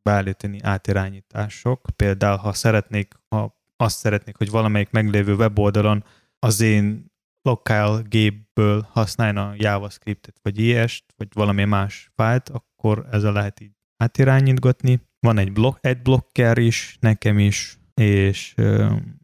[0.03, 1.81] beállítani átirányítások.
[1.97, 6.05] Például, ha szeretnék, ha azt szeretnék, hogy valamelyik meglévő weboldalon
[6.38, 8.88] az én lokál gépből
[9.57, 15.01] JavaScript-et, vagy is vagy valami más fájlt, akkor ezzel lehet így átirányítgatni.
[15.21, 18.55] Van egy, blok, egy blokker is, nekem is, és,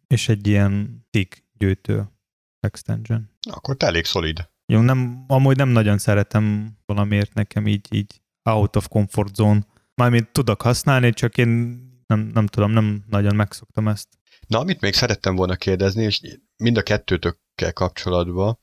[0.06, 2.11] és egy ilyen tick gyűjtő
[2.64, 3.30] extension.
[3.50, 4.50] Akkor te elég szolid.
[4.66, 9.66] Jó, nem, amúgy nem nagyon szeretem valamiért nekem így, így out of comfort zone.
[9.94, 11.48] Mármint tudok használni, csak én
[12.06, 14.08] nem, nem tudom, nem nagyon megszoktam ezt.
[14.46, 16.20] Na, amit még szerettem volna kérdezni, és
[16.56, 18.58] mind a kettőtökkel kapcsolatban,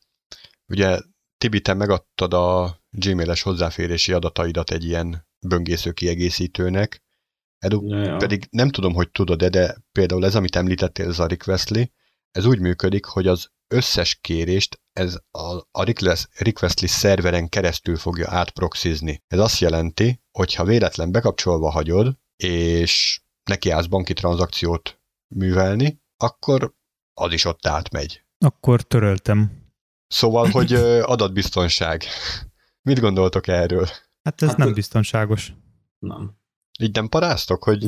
[0.67, 0.99] ugye
[1.37, 7.03] Tibi, te megadtad a Gmail-es hozzáférési adataidat egy ilyen böngésző kiegészítőnek,
[7.59, 8.15] Edu, ja, ja.
[8.15, 11.81] pedig nem tudom, hogy tudod-e, de például ez, amit említettél, ez a Requestly,
[12.31, 15.83] ez úgy működik, hogy az összes kérést ez a, a
[16.37, 19.23] Requestly szerveren keresztül fogja átproxizni.
[19.27, 25.01] Ez azt jelenti, hogy ha véletlen bekapcsolva hagyod, és neki állsz banki tranzakciót
[25.35, 26.73] művelni, akkor
[27.13, 28.23] az is ott átmegy.
[28.45, 29.67] Akkor töröltem.
[30.07, 32.03] Szóval, hogy adatbiztonság.
[32.81, 33.87] Mit gondoltok erről?
[34.23, 35.53] Hát ez hát nem biztonságos.
[35.99, 36.38] Nem.
[36.81, 37.85] Így nem paráztok, hogy...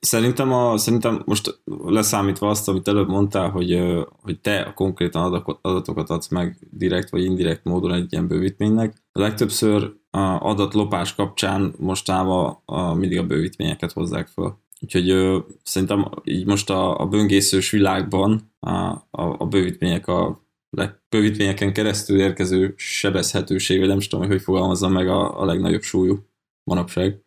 [0.00, 3.82] Szerintem, a, szerintem most leszámítva azt, amit előbb mondtál, hogy,
[4.22, 9.92] hogy te konkrétan adatokat adsz meg direkt vagy indirekt módon egy ilyen bővítménynek, a legtöbbször
[10.10, 12.62] a adatlopás kapcsán mostában
[12.94, 14.64] mindig a bővítményeket hozzák fel.
[14.80, 20.44] Úgyhogy ö, szerintem így most a, a böngészős világban a, a, a bővítmények a
[21.08, 26.18] bővítményeken keresztül érkező sebezhetőség, vagy nem tudom, hogy hogy fogalmazzam meg a, a legnagyobb súlyú
[26.64, 27.20] manapság.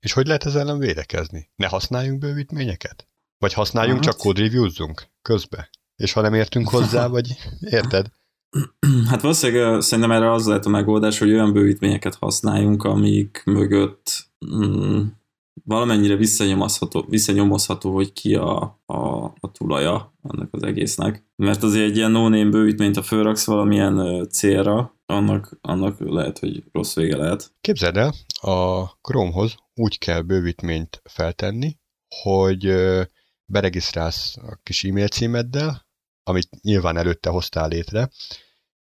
[0.00, 1.50] És hogy lehet ezzel ellen védekezni?
[1.56, 3.08] Ne használjunk bővítményeket?
[3.38, 4.12] Vagy használjunk, hát.
[4.12, 5.70] csak code review-zunk közbe?
[5.96, 8.06] És ha nem értünk hozzá, vagy érted?
[9.08, 15.00] Hát valószínűleg szerintem erre az lehet a megoldás, hogy olyan bővítményeket használjunk, amik mögött mm,
[15.64, 21.24] valamennyire visszanyomozható, visszanyomozható, hogy ki a, a, a tulaja ennek az egésznek.
[21.36, 26.94] Mert azért egy ilyen no-name bővítményt, ha fölraksz valamilyen célra, annak, annak lehet, hogy rossz
[26.94, 27.52] vége lehet.
[27.60, 31.78] Képzeld el, a Chromehoz úgy kell bővítményt feltenni,
[32.22, 32.74] hogy
[33.44, 35.86] beregisztrálsz a kis e-mail címeddel,
[36.22, 38.10] amit nyilván előtte hoztál létre,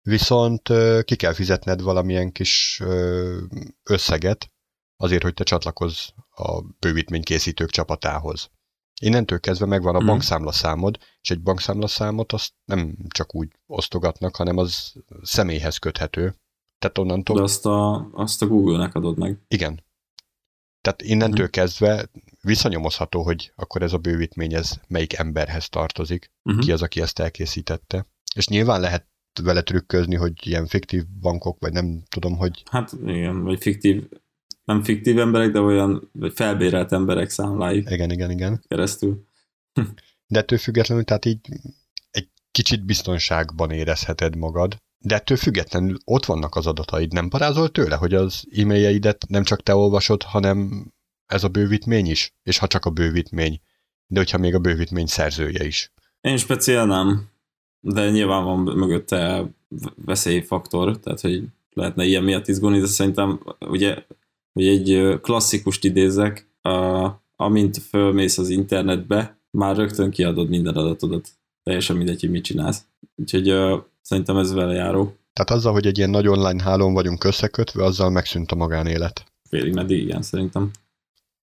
[0.02, 0.72] viszont
[1.04, 2.82] ki kell fizetned valamilyen kis
[3.82, 4.50] összeget,
[4.96, 8.50] azért, hogy te csatlakozz a bővítménykészítők csapatához.
[9.00, 10.06] Innentől kezdve megvan a Mhm.
[10.06, 16.34] bankszámlaszámod, és egy bankszámlaszámot azt nem csak úgy osztogatnak, hanem az személyhez köthető.
[16.78, 19.38] Tehát onnantól De azt a, azt a Google-nek adod meg.
[19.48, 19.84] Igen.
[20.80, 21.52] Tehát innentől Mhm.
[21.52, 22.08] kezdve
[22.40, 26.64] visszanyomozható, hogy akkor ez a bővítmény ez melyik emberhez tartozik, Uh-huh.
[26.64, 28.06] ki az, aki ezt elkészítette.
[28.34, 29.06] És nyilván lehet
[29.42, 34.08] vele trükközni, hogy ilyen fiktív bankok, vagy nem tudom, hogy Hát igen, vagy fiktív,
[34.66, 38.62] nem fiktív emberek, de olyan vagy felbérelt emberek számláik igen, igen, igen.
[38.68, 39.26] keresztül.
[40.28, 41.40] De ettől függetlenül, tehát így
[42.10, 47.12] egy kicsit biztonságban érezheted magad, de ettől függetlenül ott vannak az adataid.
[47.12, 50.86] Nem parázol tőle, hogy az e-mailjeidet nem csak te olvasod, hanem
[51.26, 52.34] ez a bővítmény is?
[52.42, 53.60] És ha csak a bővítmény,
[54.06, 55.92] de hogyha még a bővítmény szerzője is.
[56.20, 57.28] Én speciál nem,
[57.80, 59.50] de nyilván van mögötte
[59.94, 64.06] veszélyfaktor, tehát hogy lehetne ilyen miatt izgulni, de szerintem ugye,
[64.56, 66.50] hogy egy klasszikust idézek,
[67.36, 71.28] amint fölmész az internetbe, már rögtön kiadod minden adatodat.
[71.62, 72.84] Teljesen mindegy, hogy mit csinálsz.
[73.14, 73.54] Úgyhogy
[74.02, 75.16] szerintem ez vele járó.
[75.32, 79.24] Tehát azzal, hogy egy ilyen nagy online hálón vagyunk összekötve, azzal megszűnt a magánélet.
[79.48, 80.70] Félig meddig igen, szerintem.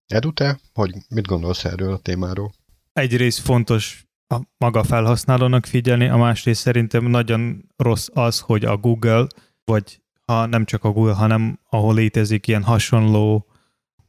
[0.08, 2.52] Edu, te, hogy mit gondolsz erről a témáról?
[2.93, 9.28] egyrészt fontos a maga felhasználónak figyelni, a másrészt szerintem nagyon rossz az, hogy a Google,
[9.63, 13.47] vagy ha nem csak a Google, hanem ahol létezik ilyen hasonló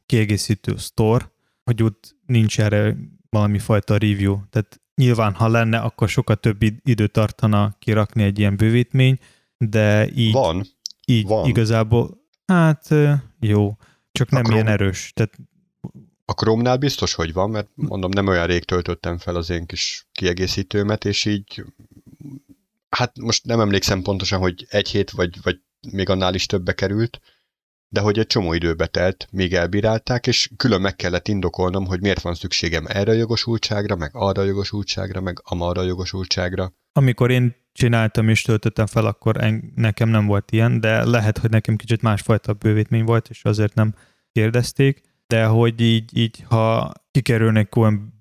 [0.05, 1.31] kiegészítő store,
[1.63, 2.97] hogy ott nincs erre
[3.29, 4.39] valami fajta review.
[4.49, 9.19] Tehát nyilván, ha lenne, akkor sokkal több id- időt tartana kirakni egy ilyen bővítmény,
[9.57, 10.65] de így, Van,
[11.05, 11.47] így van.
[11.47, 12.87] igazából, hát
[13.39, 13.77] jó,
[14.11, 15.11] csak nem Akkor- ilyen erős.
[15.15, 15.37] Tehát
[16.25, 20.07] A Chrome-nál biztos, hogy van, mert mondom, nem olyan rég töltöttem fel az én kis
[20.11, 21.63] kiegészítőmet, és így
[22.89, 25.59] hát most nem emlékszem pontosan, hogy egy hét, vagy, vagy
[25.91, 27.19] még annál is többe került,
[27.89, 32.21] de hogy egy csomó időbe telt, még elbírálták, és külön meg kellett indokolnom, hogy miért
[32.21, 36.73] van szükségem erre a jogosultságra, meg arra a jogosultságra, meg amarra a jogosultságra.
[36.91, 41.49] amikor én csináltam és töltöttem fel, akkor en, nekem nem volt ilyen, de lehet, hogy
[41.49, 43.95] nekem kicsit másfajta bővítmény volt, és azért nem
[44.31, 48.17] kérdezték, de hogy így, így ha kikerülnek olyan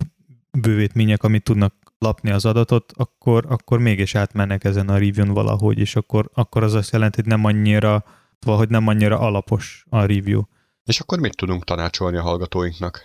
[0.61, 5.97] bővítmények, amit tudnak lapni az adatot, akkor, akkor mégis átmennek ezen a review-n valahogy, és
[5.97, 8.05] akkor, akkor az azt jelenti, hogy nem annyira,
[8.41, 10.43] valahogy nem annyira alapos a review.
[10.85, 13.03] És akkor mit tudunk tanácsolni a hallgatóinknak?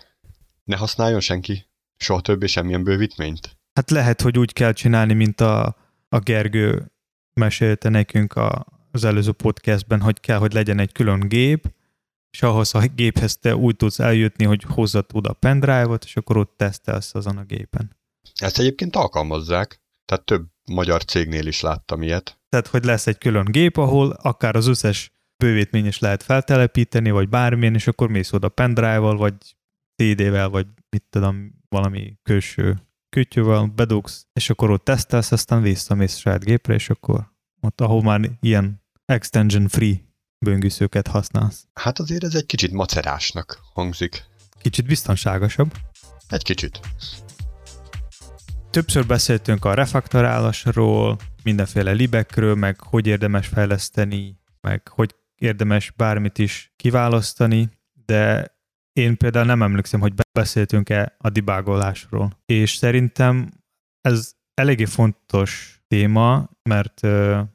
[0.64, 3.58] Ne használjon senki soha többé semmilyen bővítményt?
[3.72, 5.76] Hát lehet, hogy úgy kell csinálni, mint a,
[6.08, 6.92] a Gergő
[7.34, 11.72] mesélte nekünk a, az előző podcastben, hogy kell, hogy legyen egy külön gép,
[12.30, 16.36] és ahhoz a géphez te úgy tudsz eljutni, hogy hozzad oda a pendrive-ot, és akkor
[16.36, 17.98] ott tesztelsz azon a gépen.
[18.34, 22.40] Ezt egyébként alkalmazzák, tehát több magyar cégnél is láttam ilyet.
[22.48, 27.28] Tehát, hogy lesz egy külön gép, ahol akár az összes bővítmény is lehet feltelepíteni, vagy
[27.28, 29.34] bármilyen, és akkor mész oda pendrive-val, vagy
[30.02, 36.44] CD-vel, vagy mit tudom, valami külső kütyővel bedugsz, és akkor ott tesztelsz, aztán visszamész saját
[36.44, 39.94] gépre, és akkor ott, ahol már ilyen extension free
[40.44, 41.66] böngészőket használsz.
[41.72, 44.24] Hát azért ez egy kicsit macerásnak hangzik.
[44.62, 45.72] Kicsit biztonságosabb.
[46.28, 46.80] Egy kicsit.
[48.70, 56.72] Többször beszéltünk a refaktorálásról, mindenféle libekről, meg hogy érdemes fejleszteni, meg hogy érdemes bármit is
[56.76, 57.70] kiválasztani,
[58.06, 58.54] de
[58.92, 62.38] én például nem emlékszem, hogy beszéltünk-e a debugolásról.
[62.46, 63.50] És szerintem
[64.00, 67.00] ez eléggé fontos téma, mert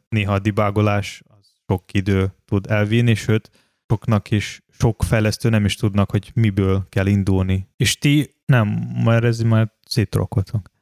[0.10, 3.50] néha a debugolás az sok idő tud elvinni, sőt,
[3.88, 7.68] soknak is, sok fejlesztő nem is tudnak, hogy miből kell indulni.
[7.76, 8.68] És ti nem,
[9.04, 10.74] mert ez már szétrokkoltunk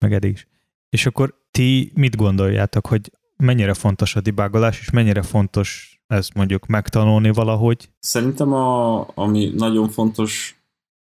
[0.00, 0.48] meg eddig is.
[0.88, 6.66] És akkor ti mit gondoljátok, hogy mennyire fontos a debugolás, és mennyire fontos ezt mondjuk
[6.66, 7.90] megtanulni valahogy?
[7.98, 10.60] Szerintem a, ami nagyon fontos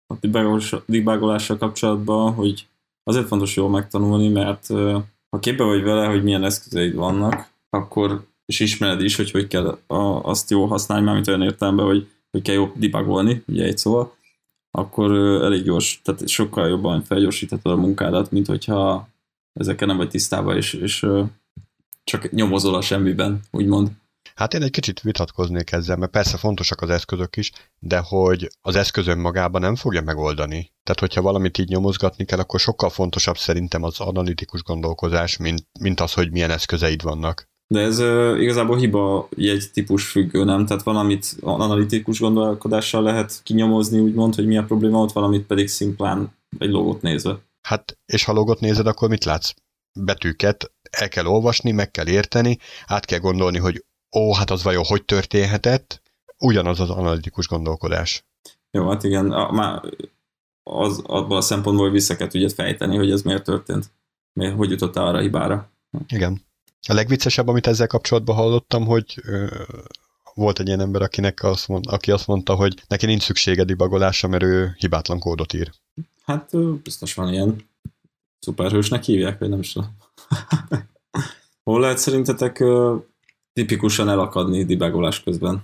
[0.07, 0.27] a
[0.87, 2.67] debugolással kapcsolatban, hogy
[3.03, 4.67] azért fontos jól megtanulni, mert
[5.29, 9.79] ha képbe vagy vele, hogy milyen eszközeid vannak, akkor és ismered is, hogy hogy kell
[9.87, 14.17] a, azt jól használni, mármint olyan értelemben, hogy hogy kell jobb debugolni, ugye egy szóval,
[14.79, 15.13] akkor
[15.45, 19.09] elég gyors, tehát sokkal jobban felgyorsíthatod a munkádat, mint hogyha
[19.53, 21.07] ezekkel nem vagy tisztában, és, és
[22.05, 23.90] csak nyomozol a semmiben, úgymond.
[24.35, 28.77] Hát én egy kicsit vitatkoznék ezzel, mert persze fontosak az eszközök is, de hogy az
[28.77, 30.73] eszközön magában nem fogja megoldani.
[30.83, 36.01] Tehát, hogyha valamit így nyomozgatni kell, akkor sokkal fontosabb szerintem az analitikus gondolkozás, mint, mint
[36.01, 37.51] az, hogy milyen eszközeid vannak.
[37.73, 40.66] De ez uh, igazából hiba jegy típus függő, nem?
[40.66, 46.37] Tehát valamit analitikus gondolkodással lehet kinyomozni, úgymond, hogy mi a probléma, ott valamit pedig szimplán
[46.58, 47.38] egy logót nézve.
[47.68, 49.54] Hát, és ha logót nézed, akkor mit látsz?
[50.00, 53.85] Betűket el kell olvasni, meg kell érteni, át kell gondolni, hogy
[54.16, 56.02] ó, hát az vajon hogy történhetett,
[56.38, 58.25] ugyanaz az analitikus gondolkodás.
[58.70, 59.83] Jó, hát igen, a, már
[60.62, 63.90] az, abban a szempontból vissza kell tudjad fejteni, hogy ez miért történt.
[64.33, 65.70] Miért, hogy jutott arra a hibára.
[66.06, 66.50] Igen.
[66.89, 69.47] A legviccesebb, amit ezzel kapcsolatban hallottam, hogy ö,
[70.35, 74.29] volt egy ilyen ember, akinek azt mond, aki azt mondta, hogy neki nincs szüksége dibagolásra,
[74.29, 75.73] mert ő hibátlan kódot ír.
[76.25, 77.69] Hát biztos van ilyen
[78.39, 79.97] szuperhősnek hívják, vagy nem is tudom.
[81.65, 82.65] Hol lehet szerintetek
[83.53, 85.63] tipikusan elakadni dibagolás közben?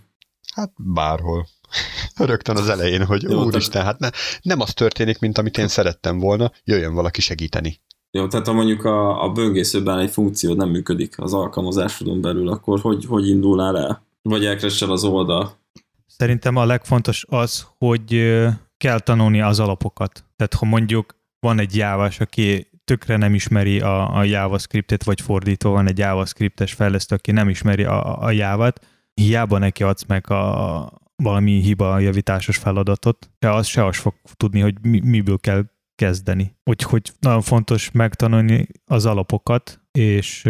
[0.55, 1.47] Hát bárhol.
[2.17, 4.11] Rögtön az elején, hogy Jó, úristen, hát ne,
[4.43, 7.81] nem az történik, mint amit én szerettem volna, jöjjön valaki segíteni.
[8.11, 12.81] Jó, tehát ha mondjuk a, a böngészőben egy funkció nem működik az alkalmazásodon belül, akkor
[12.81, 14.07] hogy, hogy indulnál el?
[14.23, 15.59] Vagy elkeressel az oldal?
[16.07, 18.39] Szerintem a legfontos az, hogy
[18.77, 20.25] kell tanulni az alapokat.
[20.37, 25.71] Tehát ha mondjuk van egy jávás, aki tökre nem ismeri a, a JavaScriptet, vagy fordítva
[25.71, 30.93] van egy JavaScriptes fejlesztő, aki nem ismeri a, a Java-t, hiába neki adsz meg a,
[31.23, 35.65] valami hiba javításos feladatot, se az se az fog tudni, hogy mi, miből kell
[35.99, 36.57] kezdeni.
[36.65, 40.49] Úgyhogy nagyon fontos megtanulni az alapokat, és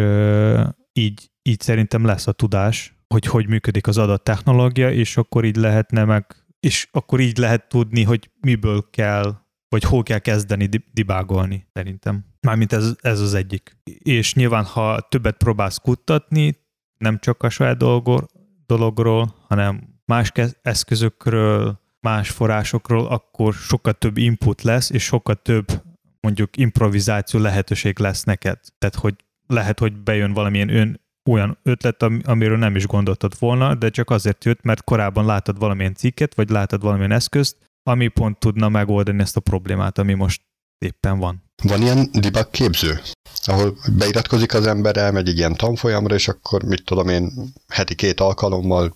[0.93, 5.55] így, így szerintem lesz a tudás, hogy hogy működik az adott technológia, és akkor így
[5.55, 9.35] lehetne meg, és akkor így lehet tudni, hogy miből kell,
[9.69, 12.25] vagy hol kell kezdeni dibágolni, szerintem.
[12.41, 13.77] Mármint ez, ez az egyik.
[14.03, 18.25] És nyilván, ha többet próbálsz kutatni, nem csak a saját dolgor,
[18.65, 20.31] dologról, hanem más
[20.61, 25.81] eszközökről, más forrásokról, akkor sokkal több input lesz, és sokkal több
[26.19, 28.59] mondjuk improvizáció lehetőség lesz neked.
[28.77, 29.15] Tehát, hogy
[29.47, 34.45] lehet, hogy bejön valamilyen ön, olyan ötlet, amiről nem is gondoltad volna, de csak azért
[34.45, 39.37] jött, mert korábban látod valamilyen cikket, vagy látod valamilyen eszközt, ami pont tudna megoldani ezt
[39.37, 40.41] a problémát, ami most
[40.77, 41.43] éppen van.
[41.63, 42.99] Van ilyen debug képző,
[43.43, 48.19] ahol beiratkozik az ember, elmegy egy ilyen tanfolyamra, és akkor mit tudom én, heti két
[48.19, 48.93] alkalommal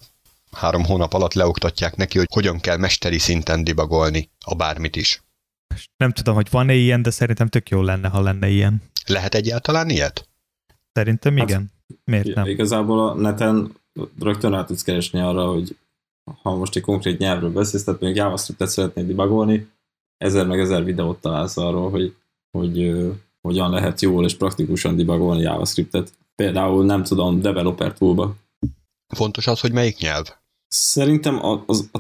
[0.54, 5.24] három hónap alatt leoktatják neki, hogy hogyan kell mesteri szinten debugolni a bármit is.
[5.98, 8.82] Nem tudom, hogy van-e ilyen, de szerintem tök jó lenne, ha lenne ilyen.
[9.06, 10.30] Lehet egyáltalán ilyet?
[10.94, 11.72] Szerintem hát, igen.
[12.04, 12.46] Miért nem?
[12.46, 13.76] Igazából a neten
[14.20, 15.78] rögtön rá tudsz keresni arra, hogy
[16.42, 19.68] ha most egy konkrét nyelvről beszélsz, tehát még JavaScript-et szeretnéd debugolni,
[20.18, 22.16] ezer meg ezer videót találsz arról, hogy,
[22.52, 26.14] hogy uh, hogyan lehet jól és praktikusan debugolni JavaScript-et.
[26.36, 28.36] Például nem tudom, developer toolba.
[29.16, 30.26] Fontos az, hogy melyik nyelv?
[30.76, 31.98] Szerintem a, az, a,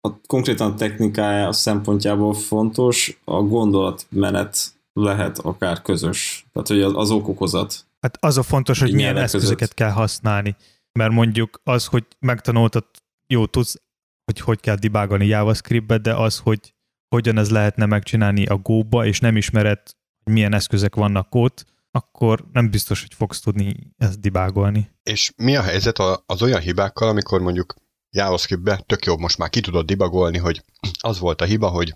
[0.00, 6.46] a konkrétan a technikája a szempontjából fontos, a gondolatmenet lehet akár közös.
[6.52, 7.86] Tehát, hogy az, az okokozat.
[8.00, 9.74] Hát az a fontos, hogy milyen eszközöket között.
[9.74, 10.56] kell használni.
[10.92, 12.84] Mert mondjuk az, hogy megtanultad,
[13.26, 13.82] jó, tudsz,
[14.24, 16.74] hogy hogy kell debugolni JavaScript-be, de az, hogy
[17.08, 19.80] hogyan ez lehetne megcsinálni a Go-ba, és nem ismered,
[20.24, 24.90] hogy milyen eszközök vannak ott, akkor nem biztos, hogy fogsz tudni ezt debugolni.
[25.02, 27.74] És mi a helyzet az olyan hibákkal, amikor mondjuk
[28.14, 30.64] JavaScript-be tök jobb, most már ki tudod debugolni, hogy
[30.98, 31.94] az volt a hiba, hogy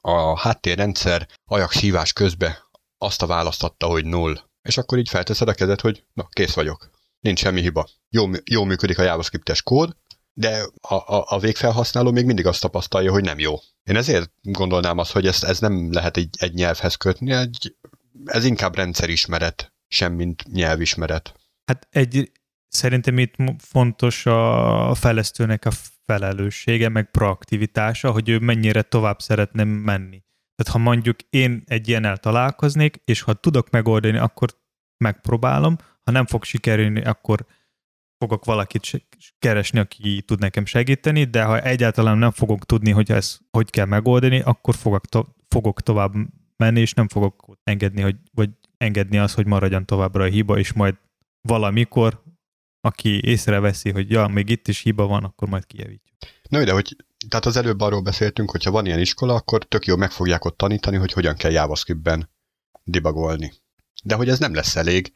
[0.00, 2.56] a háttérrendszer Ajax hívás közben
[2.98, 4.40] azt a választatta, hogy null.
[4.62, 6.90] És akkor így felteszed a kezed, hogy na, kész vagyok.
[7.20, 7.88] Nincs semmi hiba.
[8.08, 9.96] Jó, jó működik a JavaScript-es kód,
[10.32, 13.54] de a, a, a végfelhasználó még mindig azt tapasztalja, hogy nem jó.
[13.84, 17.76] Én ezért gondolnám azt, hogy ezt, ez nem lehet egy, egy nyelvhez kötni, egy,
[18.24, 21.34] ez inkább rendszerismeret, sem mint nyelvismeret.
[21.64, 22.30] Hát egy,
[22.76, 25.70] szerintem itt fontos a fejlesztőnek a
[26.04, 30.24] felelőssége, meg proaktivitása, hogy ő mennyire tovább szeretne menni.
[30.56, 34.48] Tehát ha mondjuk én egy ilyennel találkoznék, és ha tudok megoldani, akkor
[35.04, 37.46] megpróbálom, ha nem fog sikerülni, akkor
[38.18, 39.06] fogok valakit
[39.38, 43.86] keresni, aki tud nekem segíteni, de ha egyáltalán nem fogok tudni, hogy ezt hogy kell
[43.86, 46.12] megoldani, akkor fogok, to- fogok tovább
[46.56, 50.72] menni, és nem fogok engedni, hogy, vagy engedni azt, hogy maradjon továbbra a hiba, és
[50.72, 50.94] majd
[51.40, 52.22] valamikor,
[52.86, 56.16] aki észreveszi, hogy ja, még itt is hiba van, akkor majd kijavítjuk.
[56.48, 56.96] No, de hogy,
[57.28, 60.44] tehát az előbb arról beszéltünk, hogy ha van ilyen iskola, akkor tök jó meg fogják
[60.44, 62.30] ott tanítani, hogy hogyan kell JavaScript-ben
[62.84, 63.52] debugolni.
[64.02, 65.12] De hogy ez nem lesz elég,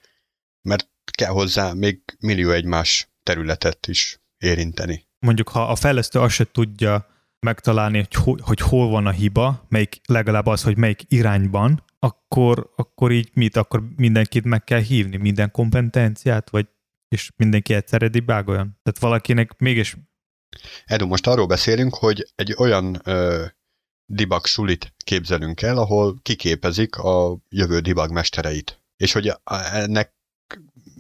[0.63, 5.09] mert kell hozzá még millió egymás területet is érinteni.
[5.19, 7.07] Mondjuk, ha a fejlesztő azt se tudja
[7.41, 12.73] megtalálni, hogy, ho- hogy hol van a hiba, melyik legalább az, hogy melyik irányban, akkor,
[12.77, 13.57] akkor így mit?
[13.57, 16.67] Akkor mindenkit meg kell hívni, minden kompetenciát, vagy
[17.11, 18.79] és mindenki egyszerre debugoljon?
[18.83, 19.97] Tehát valakinek mégis...
[20.85, 23.45] Edu, most arról beszélünk, hogy egy olyan ö,
[24.07, 28.83] debug sulit képzelünk el, ahol kiképezik a jövő debug mestereit.
[28.97, 29.33] És hogy
[29.73, 30.15] ennek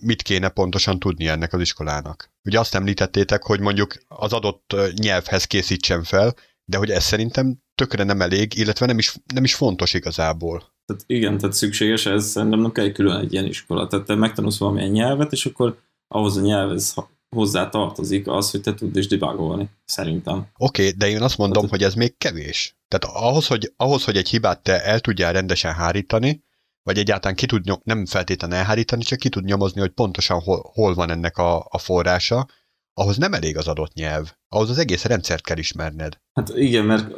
[0.01, 2.31] mit kéne pontosan tudni ennek az iskolának.
[2.45, 6.35] Ugye azt említettétek, hogy mondjuk az adott nyelvhez készítsen fel,
[6.65, 10.59] de hogy ez szerintem tökre nem elég, illetve nem is, nem is fontos igazából.
[10.87, 13.87] Tehát igen, tehát szükséges, ez szerintem nem kell külön egy ilyen iskola.
[13.87, 15.79] Tehát te megtanulsz valamilyen nyelvet, és akkor
[16.15, 16.95] ahhoz a nyelvhez
[17.37, 20.47] hozzá tartozik az, hogy te tudd is debugolni, szerintem.
[20.57, 22.77] Oké, okay, de én azt mondom, hát, hogy ez még kevés.
[22.89, 26.45] Tehát ahhoz hogy, ahhoz, hogy egy hibát te el tudjál rendesen hárítani,
[26.83, 30.71] vagy egyáltalán ki tud nyom, nem feltétlenül elhárítatni, csak ki tud nyomozni, hogy pontosan hol,
[30.75, 32.47] hol van ennek a, a forrása,
[32.95, 34.33] ahhoz nem elég az adott nyelv.
[34.49, 36.21] Ahhoz az egész rendszert kell ismerned.
[36.33, 37.09] Hát igen, mert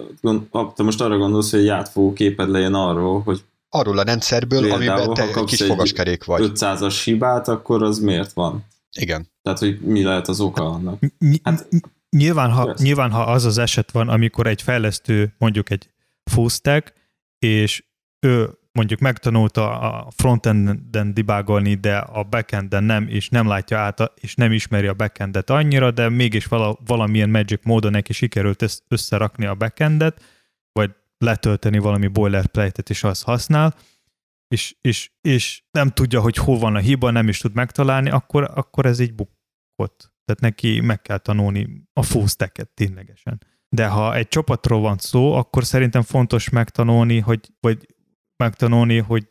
[0.74, 4.90] te most arra gondolsz, hogy egy átfogó képed legyen arról, hogy Arról a rendszerből, Például,
[4.90, 6.50] amiben te egy kis fogaskerék vagy.
[6.54, 8.64] 500-as hibát, akkor az miért van?
[8.98, 9.30] Igen.
[9.42, 11.02] Tehát, hogy mi lehet az oka annak?
[11.42, 11.68] Hát,
[12.10, 15.90] nyilván, ha, nyilván, ha az az eset van, amikor egy fejlesztő, mondjuk egy
[16.30, 16.92] full stack,
[17.38, 17.84] és
[18.26, 24.34] ő mondjuk megtanulta a frontenden debugolni, de a backenden nem, és nem látja át, és
[24.34, 29.54] nem ismeri a backendet annyira, de mégis vala, valamilyen magic módon neki sikerült összerakni a
[29.54, 30.22] backendet,
[30.72, 33.74] vagy letölteni valami boilerplate-et, és azt használ,
[34.52, 38.50] és, és, és nem tudja, hogy hol van a hiba, nem is tud megtalálni, akkor,
[38.54, 40.12] akkor ez így bukott.
[40.24, 43.40] Tehát neki meg kell tanulni a stack-et ténylegesen.
[43.68, 47.86] De ha egy csapatról van szó, akkor szerintem fontos megtanulni, hogy, vagy
[48.36, 49.24] megtanulni, hogy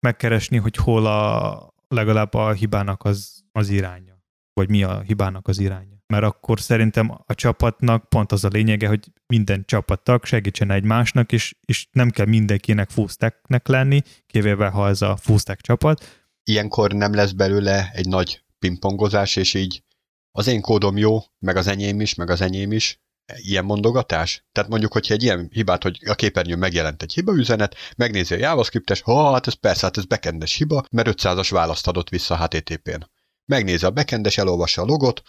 [0.00, 4.13] megkeresni, hogy hol a legalább a hibának az, az iránya,
[4.54, 6.02] vagy mi a hibának az iránya.
[6.06, 11.56] Mert akkor szerintem a csapatnak pont az a lényege, hogy minden csapattag segítsen egymásnak, és,
[11.64, 16.24] és nem kell mindenkinek fullstacknek lenni, kivéve ha ez a fullstack csapat.
[16.44, 19.82] Ilyenkor nem lesz belőle egy nagy pingpongozás, és így
[20.30, 23.02] az én kódom jó, meg az enyém is, meg az enyém is,
[23.36, 24.44] ilyen mondogatás?
[24.52, 29.00] Tehát mondjuk, hogyha egy ilyen hibát, hogy a képernyőn megjelent egy hibaüzenet, megnézi a JavaScript-es,
[29.00, 33.10] ha, hát ez persze, hát ez bekendes hiba, mert 500-as választ adott vissza HTTP-n.
[33.44, 35.22] Megnézi a bekendes, elolvassa a logot,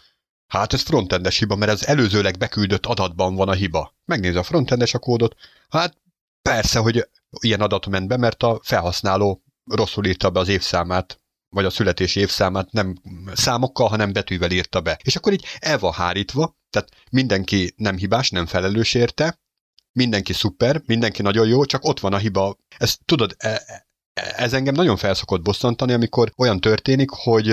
[0.48, 3.96] hát ez frontendes hiba, mert az előzőleg beküldött adatban van a hiba.
[4.06, 5.36] Megnézi a frontendes a kódot,
[5.70, 5.98] hát
[6.42, 7.10] persze, hogy
[7.40, 12.20] ilyen adat ment be, mert a felhasználó rosszul írta be az évszámát, vagy a születési
[12.20, 13.02] évszámát nem
[13.34, 15.00] számokkal, hanem betűvel írta be.
[15.04, 19.40] És akkor így el van hárítva, tehát mindenki nem hibás, nem felelős érte,
[19.92, 22.58] mindenki szuper, mindenki nagyon jó, csak ott van a hiba.
[22.78, 23.88] Ez tudod, e, e,
[24.36, 27.48] ez engem nagyon felszokott bosszantani, amikor olyan történik, hogy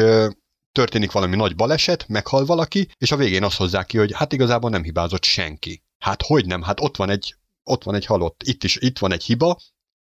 [0.72, 4.70] történik valami nagy baleset, meghal valaki, és a végén azt hozzák ki, hogy hát igazából
[4.70, 5.82] nem hibázott senki.
[5.98, 6.62] Hát hogy nem?
[6.62, 9.58] Hát ott van egy, ott van egy halott, itt is, itt van egy hiba,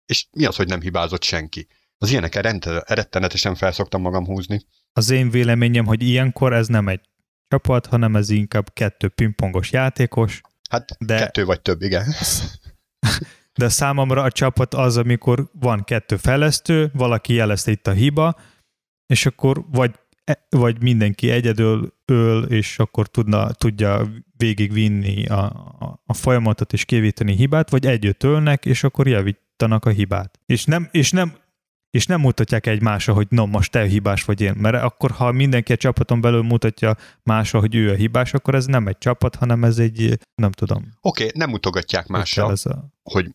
[0.07, 1.67] és mi az, hogy nem hibázott senki?
[1.99, 4.67] Az ilyenekkel rettenetesen felszoktam magam húzni.
[4.93, 7.01] Az én véleményem, hogy ilyenkor ez nem egy
[7.49, 10.41] csapat, hanem ez inkább kettő pingpongos játékos.
[10.71, 12.07] Hát de, kettő vagy több, igen.
[13.55, 18.41] De számomra a csapat az, amikor van kettő fejlesztő, valaki jelezte itt a hiba,
[19.07, 19.95] és akkor vagy,
[20.49, 25.45] vagy mindenki egyedül öl, és akkor tudna, tudja végigvinni a,
[25.79, 30.41] a, a folyamatot és kivíteni hibát, vagy együtt ölnek, és akkor javítanak a hibát.
[30.47, 31.37] És nem, és nem
[31.91, 34.55] és nem mutatják egymásra, hogy no, most te hibás vagy én.
[34.57, 38.67] Mert akkor, ha mindenki a csapaton belül mutatja másra, hogy ő a hibás, akkor ez
[38.67, 40.89] nem egy csapat, hanem ez egy, nem tudom.
[41.01, 42.89] Oké, okay, nem mutogatják másra, ez a...
[43.03, 43.35] hogy,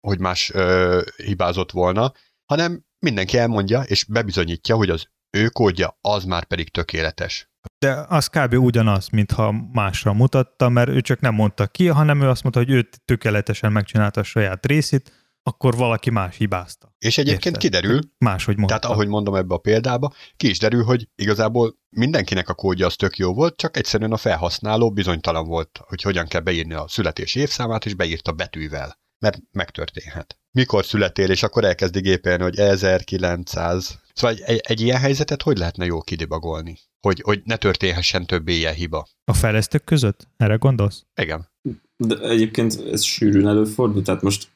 [0.00, 2.12] hogy más ö, hibázott volna,
[2.44, 7.50] hanem mindenki elmondja, és bebizonyítja, hogy az ő kódja az már pedig tökéletes.
[7.78, 8.54] De az kb.
[8.54, 12.70] ugyanaz, mintha másra mutatta, mert ő csak nem mondta ki, hanem ő azt mondta, hogy
[12.70, 15.12] ő tökéletesen megcsinálta a saját részét,
[15.42, 16.94] akkor valaki más hibázta.
[16.98, 17.60] És egyébként Érted?
[17.60, 18.78] kiderül, máshogy mondta.
[18.78, 22.96] tehát ahogy mondom ebbe a példába, ki is derül, hogy igazából mindenkinek a kódja az
[22.96, 27.40] tök jó volt, csak egyszerűen a felhasználó bizonytalan volt, hogy hogyan kell beírni a születési
[27.40, 29.00] évszámát, és beírta betűvel.
[29.18, 30.38] Mert megtörténhet.
[30.50, 34.00] Mikor születél, és akkor elkezdi gépelni, hogy 1900.
[34.14, 36.78] Szóval egy, egy, egy ilyen helyzetet hogy lehetne jó kidibagolni?
[37.00, 39.06] Hogy, hogy ne történhessen több ilyen hiba.
[39.24, 40.28] A fejlesztők között?
[40.36, 41.04] Erre gondolsz?
[41.14, 41.48] Igen.
[41.96, 44.48] De egyébként ez sűrűn előfordul, tehát most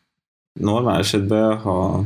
[0.61, 2.05] normál esetben, ha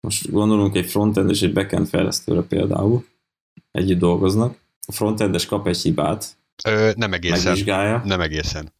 [0.00, 3.04] most gondolunk egy frontend és egy backend fejlesztőre például,
[3.70, 7.44] együtt dolgoznak, a frontendes kap egy hibát, Ö, nem egészen.
[7.44, 8.02] Megvizsgálja.
[8.04, 8.72] Nem egészen.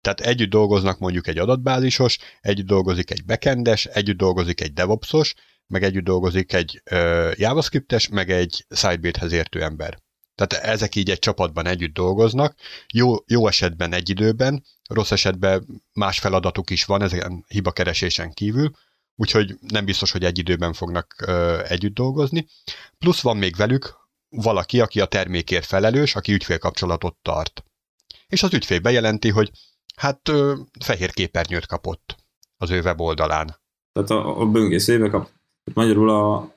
[0.00, 5.34] Tehát együtt dolgoznak mondjuk egy adatbázisos, együtt dolgozik egy backendes, együtt dolgozik egy DevOpsos,
[5.66, 9.98] meg együtt dolgozik egy ö, JavaScriptes, meg egy Sidebit-hez értő ember.
[10.34, 12.56] Tehát ezek így egy csapatban együtt dolgoznak,
[12.92, 18.70] jó, jó esetben egy időben, rossz esetben más feladatuk is van ezen hibakeresésen kívül,
[19.14, 22.46] úgyhogy nem biztos, hogy egy időben fognak ö, együtt dolgozni.
[22.98, 23.94] Plusz van még velük
[24.28, 27.64] valaki, aki a termékért felelős, aki ügyfélkapcsolatot tart.
[28.26, 29.50] És az ügyfél bejelenti, hogy
[29.96, 30.54] hát ö,
[30.84, 32.16] fehér képernyőt kapott
[32.56, 33.60] az ő weboldalán.
[33.92, 35.28] Tehát a, a böngészőjébe kap.
[35.74, 36.54] Magyarul a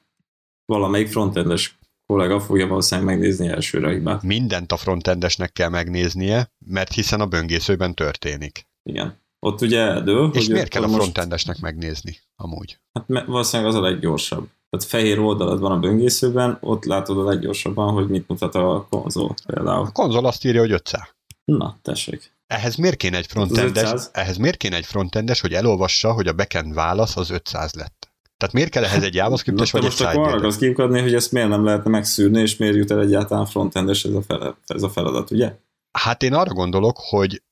[0.66, 4.24] valamelyik frontendes kollega fogja valószínűleg megnézni elsőre a hibát.
[4.24, 8.68] Mindent a frontendesnek kell megnéznie, mert hiszen a böngészőben történik.
[8.84, 9.18] Igen.
[9.40, 11.74] Ott ugye eldől, És hogy miért kell a frontendesnek most...
[11.74, 12.80] megnézni, amúgy?
[12.94, 14.50] Hát valószínűleg az a leggyorsabb.
[14.70, 19.34] tehát fehér oldalad van a böngészőben, ott látod a leggyorsabban, hogy mit mutat a konzol
[19.46, 19.86] például.
[19.86, 21.02] A konzol azt írja, hogy 500.
[21.46, 22.32] Na, tessék.
[22.48, 26.74] Ehhez miért kéne egy frontendes, ehhez miért kéne egy frontendes, hogy elolvassa, hogy a backend
[26.74, 27.99] válasz az 500 lett?
[28.40, 31.50] Tehát miért kell ehhez egy JavaScript-es vagy most egy akkor arra az hogy ezt miért
[31.50, 35.32] nem lehetne megszűrni, és miért jut el egyáltalán frontendes ez a, feladat, ez a feladat,
[35.32, 35.56] ugye?
[35.92, 37.44] Hát én arra gondolok, hogy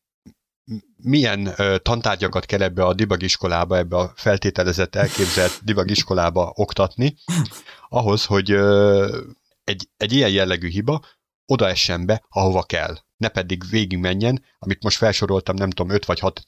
[0.97, 7.15] milyen ö, tantárgyakat kell ebbe a dibagiskolába, ebbe a feltételezett, elképzelt dibagiskolába oktatni,
[7.89, 9.21] ahhoz, hogy ö,
[9.63, 11.01] egy, egy ilyen jellegű hiba
[11.45, 12.97] oda essen be, ahova kell.
[13.17, 16.43] Ne pedig végig menjen, amit most felsoroltam, nem tudom, 5 vagy 6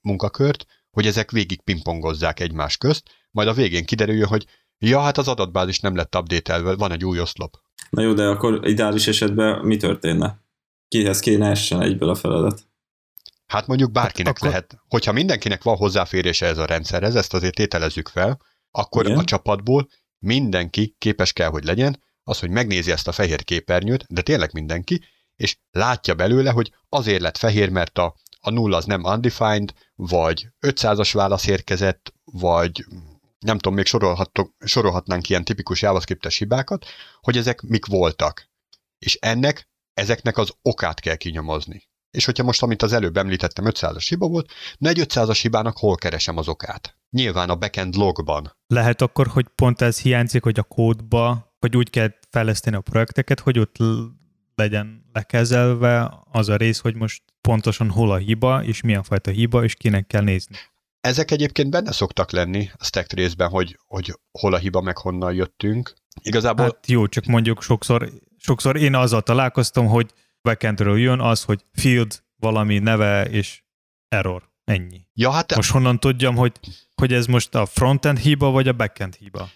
[0.00, 4.46] munkakört, hogy ezek végig pingpongozzák egymás közt, majd a végén kiderüljön, hogy
[4.78, 7.56] ja, hát az adatbázis nem lett update van egy új oszlop.
[7.90, 10.40] Na jó, de akkor ideális esetben mi történne?
[10.88, 12.68] Kihez kéne essen egyből a feladat?
[13.46, 14.48] Hát mondjuk bárkinek hát akkor...
[14.48, 14.78] lehet.
[14.88, 19.18] Hogyha mindenkinek van hozzáférése ez a rendszerhez, ezt azért tételezzük fel, akkor Igen?
[19.18, 24.22] a csapatból mindenki képes kell, hogy legyen, az, hogy megnézi ezt a fehér képernyőt, de
[24.22, 25.04] tényleg mindenki,
[25.36, 30.48] és látja belőle, hogy azért lett fehér, mert a, a nulla az nem undefined, vagy
[30.60, 32.84] 500-as válasz érkezett, vagy
[33.40, 33.86] nem tudom, még
[34.64, 36.86] sorolhatnánk ilyen tipikus JavaScript-es hibákat,
[37.20, 38.48] hogy ezek mik voltak.
[38.98, 41.88] És ennek, ezeknek az okát kell kinyomozni.
[42.10, 45.94] És hogyha most, amit az előbb említettem, 500-as hiba volt, na egy 500-as hibának hol
[45.94, 46.98] keresem az okát?
[47.10, 48.56] Nyilván a backend logban.
[48.66, 53.40] Lehet akkor, hogy pont ez hiányzik, hogy a kódba, hogy úgy kell fejleszteni a projekteket,
[53.40, 53.76] hogy ott
[54.54, 59.64] legyen lekezelve az a rész, hogy most pontosan hol a hiba, és milyen fajta hiba,
[59.64, 60.56] és kinek kell nézni.
[61.00, 65.34] Ezek egyébként benne szoktak lenni a stack részben, hogy, hogy hol a hiba, meg honnan
[65.34, 65.94] jöttünk.
[66.22, 66.64] Igazából...
[66.64, 70.10] Hát jó, csak mondjuk sokszor, sokszor én azzal találkoztam, hogy
[70.42, 73.62] backendről jön az, hogy field valami neve és
[74.08, 74.48] error.
[74.64, 75.06] Ennyi.
[75.14, 76.52] Ja, hát most honnan tudjam, hogy,
[76.94, 79.48] hogy ez most a frontend hiba, vagy a backend hiba?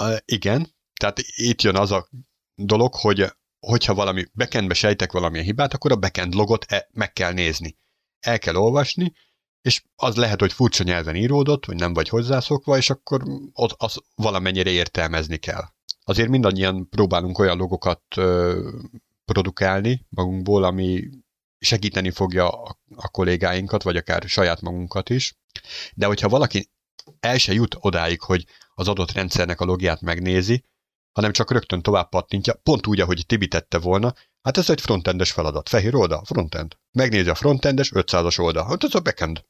[0.00, 2.08] Uh, igen, tehát itt jön az a
[2.54, 3.32] dolog, hogy
[3.66, 7.78] hogyha valami backendbe sejtek valamilyen hibát, akkor a backend logot e- meg kell nézni.
[8.20, 9.12] El kell olvasni,
[9.62, 13.96] és az lehet, hogy furcsa nyelven íródott, vagy nem vagy hozzászokva, és akkor ott az
[14.14, 15.62] valamennyire értelmezni kell.
[16.04, 18.68] Azért mindannyian próbálunk olyan logokat ö,
[19.24, 21.08] produkálni magunkból, ami
[21.58, 25.34] segíteni fogja a, a kollégáinkat, vagy akár saját magunkat is.
[25.94, 26.70] De hogyha valaki
[27.20, 28.44] el se jut odáig, hogy
[28.74, 30.64] az adott rendszernek a logját megnézi,
[31.12, 35.32] hanem csak rögtön tovább pattintja, pont úgy, ahogy Tibi tette volna, hát ez egy frontendes
[35.32, 35.68] feladat.
[35.68, 36.76] Fehér oldal, frontend.
[36.92, 38.66] Megnézi a frontendes 500-as oldal.
[38.66, 39.44] Hát ez a backend.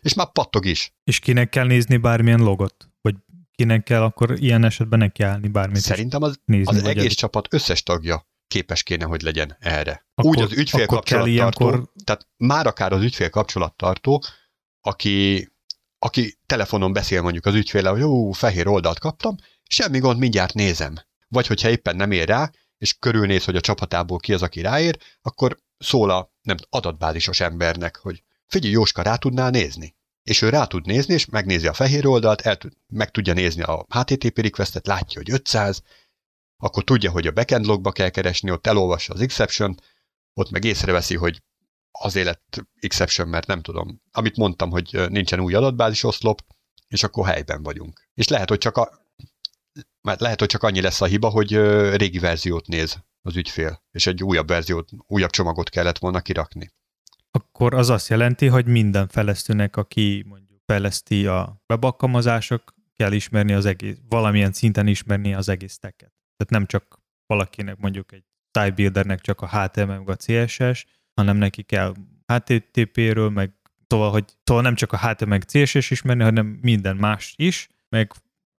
[0.00, 0.94] És már pattog is.
[1.04, 2.88] És kinek kell nézni bármilyen logot?
[3.00, 3.14] Vagy
[3.54, 7.16] kinek kell akkor ilyen esetben neki állni bármit Szerintem az, nézni, az egész egy...
[7.16, 10.06] csapat összes tagja képes kéne, hogy legyen erre.
[10.14, 11.92] Akkor, Úgy az ügyfél kapcsolattartó, ilyenkor...
[12.04, 14.22] tehát már akár az ügyfél kapcsolattartó,
[14.80, 15.48] aki,
[15.98, 19.36] aki telefonon beszél mondjuk az ügyféle, hogy jó, fehér oldalt kaptam,
[19.68, 20.94] semmi gond, mindjárt nézem.
[21.28, 24.98] Vagy hogyha éppen nem ér rá, és körülnéz, hogy a csapatából ki az, aki ráér,
[25.22, 29.96] akkor szól a nem, adatbázisos embernek, hogy figyelj, Jóska, rá tudnál nézni?
[30.22, 33.86] És ő rá tud nézni, és megnézi a fehér oldalt, el, meg tudja nézni a
[33.88, 35.82] HTTP requestet, látja, hogy 500,
[36.56, 39.80] akkor tudja, hogy a backend logba kell keresni, ott elolvassa az exception
[40.34, 41.42] ott meg észreveszi, hogy
[41.90, 46.42] azért lett exception, mert nem tudom, amit mondtam, hogy nincsen új adatbázis oszlop,
[46.88, 48.08] és akkor helyben vagyunk.
[48.14, 49.07] És lehet, hogy csak a,
[50.08, 51.52] mert lehet, hogy csak annyi lesz a hiba, hogy
[51.96, 56.70] régi verziót néz az ügyfél, és egy újabb verziót, újabb csomagot kellett volna kirakni.
[57.30, 63.66] Akkor az azt jelenti, hogy minden fejlesztőnek, aki mondjuk fejleszti a webalkalmazások, kell ismerni az
[63.66, 66.12] egész, valamilyen szinten ismerni az egész teket.
[66.36, 68.24] Tehát nem csak valakinek mondjuk egy
[68.58, 71.94] site buildernek csak a HTML meg a CSS, hanem neki kell
[72.26, 73.52] HTTP-ről, meg
[73.86, 78.12] szóval, hogy szóval nem csak a HTML meg CSS ismerni, hanem minden más is, meg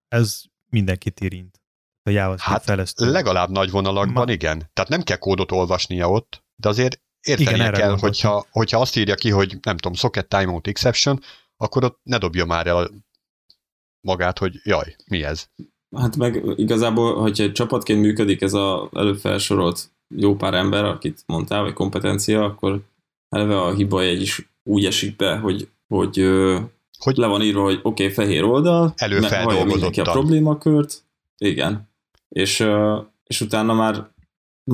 [0.08, 1.62] ez mindenkit érint.
[2.04, 3.12] A JavaScript hát fejlesztő.
[3.12, 4.32] legalább nagy vonalakban Ma...
[4.32, 4.70] igen.
[4.74, 9.16] Tehát nem kell kódot olvasnia ott, de azért értenie igen, kell, hogyha, hogyha azt írja
[9.16, 11.20] ki, hogy nem tudom, socket timeout exception,
[11.58, 12.90] akkor ott ne dobja már el
[14.02, 15.50] magát, hogy jaj, mi ez?
[15.96, 21.24] Hát meg igazából, hogyha egy csapatként működik ez a előbb felsorolt jó pár ember, akit
[21.26, 22.82] mondtál, vagy kompetencia, akkor
[23.30, 26.20] eleve a hiba egy is úgy esik be, hogy, hogy,
[27.04, 27.18] hogy?
[27.18, 28.94] Le van írva, hogy oké, okay, fehér oldal,
[29.66, 31.04] mindenki a problémakört,
[31.38, 31.90] igen,
[32.30, 32.68] és,
[33.24, 34.12] és utána már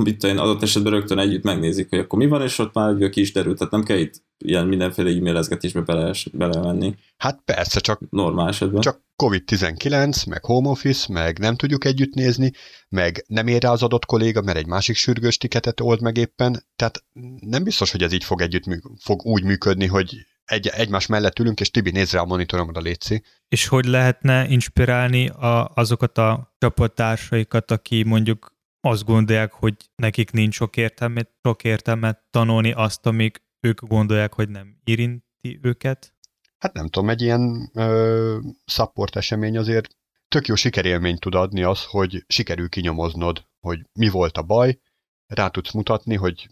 [0.03, 3.09] mit én adott esetben rögtön együtt megnézik, hogy akkor mi van, és ott már egy
[3.09, 6.95] ki is derült, tehát nem kell itt ilyen mindenféle e-mailezgetésbe bele, belemenni.
[7.17, 8.81] Hát persze, csak normál esetben.
[8.81, 12.51] Csak COVID-19, meg home office, meg nem tudjuk együtt nézni,
[12.89, 16.63] meg nem ér rá az adott kolléga, mert egy másik sürgős tiketet old meg éppen,
[16.75, 17.03] tehát
[17.39, 18.63] nem biztos, hogy ez így fog együtt
[18.99, 23.23] fog úgy működni, hogy egy, egymás mellett ülünk, és Tibi néz rá a monitoromra, Léci.
[23.47, 30.53] És hogy lehetne inspirálni a, azokat a csapattársaikat, aki mondjuk azt gondolják, hogy nekik nincs
[30.55, 36.13] sok értelmet, sok értelmet tanulni azt, amíg ők gondolják, hogy nem érinti őket?
[36.57, 39.95] Hát nem tudom, egy ilyen ö, support esemény azért
[40.27, 44.79] tök jó sikerélményt tud adni az, hogy sikerül kinyomoznod, hogy mi volt a baj,
[45.27, 46.47] rá tudsz mutatni, hogy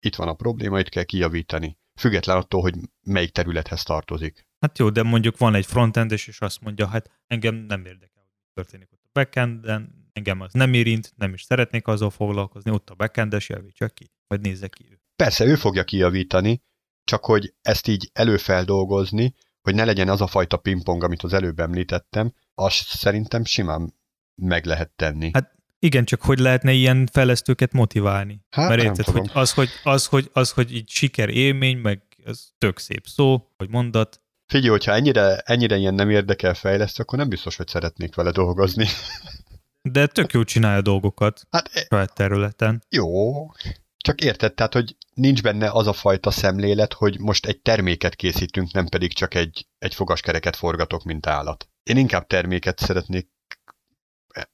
[0.00, 1.77] itt van a probléma, itt kell kijavítani.
[1.98, 4.46] Független attól, hogy melyik területhez tartozik.
[4.60, 8.36] Hát jó, de mondjuk van egy frontend, és azt mondja, hát engem nem érdekel, hogy
[8.54, 12.94] történik ott a backenden, engem az nem érint, nem is szeretnék azzal foglalkozni, ott a
[12.94, 15.00] backendes javítsa ki, vagy nézze ki ő.
[15.16, 16.62] Persze, ő fogja kijavítani,
[17.04, 21.58] csak hogy ezt így előfeldolgozni, hogy ne legyen az a fajta pingpong, amit az előbb
[21.58, 23.94] említettem, azt szerintem simán
[24.34, 25.30] meg lehet tenni.
[25.32, 28.40] Hát igen, csak hogy lehetne ilyen fejlesztőket motiválni?
[28.50, 32.44] Hát, Mert érted, hogy az, hogy, az, hogy, az, hogy így siker élmény, meg ez
[32.58, 37.28] tök szép szó, vagy mondat, Figyelj, hogyha ennyire, ennyire ilyen nem érdekel fejlesztő, akkor nem
[37.28, 38.86] biztos, hogy szeretnék vele dolgozni.
[39.92, 42.82] de tök jó csinálja dolgokat Hát e, saját területen.
[42.88, 43.46] jó,
[43.96, 48.72] csak érted, tehát, hogy nincs benne az a fajta szemlélet, hogy most egy terméket készítünk,
[48.72, 51.68] nem pedig csak egy, egy fogaskereket forgatok, mint állat.
[51.82, 53.28] Én inkább terméket szeretnék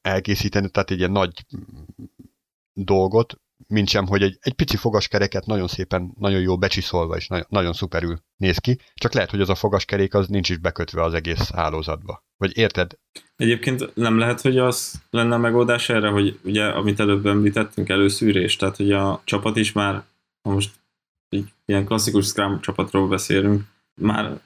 [0.00, 1.44] elkészíteni, tehát egy ilyen nagy
[2.72, 7.46] dolgot, mint sem, hogy egy, egy pici fogaskereket nagyon szépen, nagyon jól becsiszolva és nagyon,
[7.48, 11.14] nagyon szuperül néz ki, csak lehet, hogy az a fogaskerék az nincs is bekötve az
[11.14, 12.24] egész hálózatba.
[12.36, 12.98] Vagy érted?
[13.36, 18.56] Egyébként nem lehet, hogy az lenne a megoldás erre, hogy ugye, amit előbb említettünk, előszűrés,
[18.56, 20.02] tehát hogy a csapat is már,
[20.42, 20.70] ha most
[21.28, 23.62] egy ilyen klasszikus Scrum csapatról beszélünk,
[23.94, 24.40] már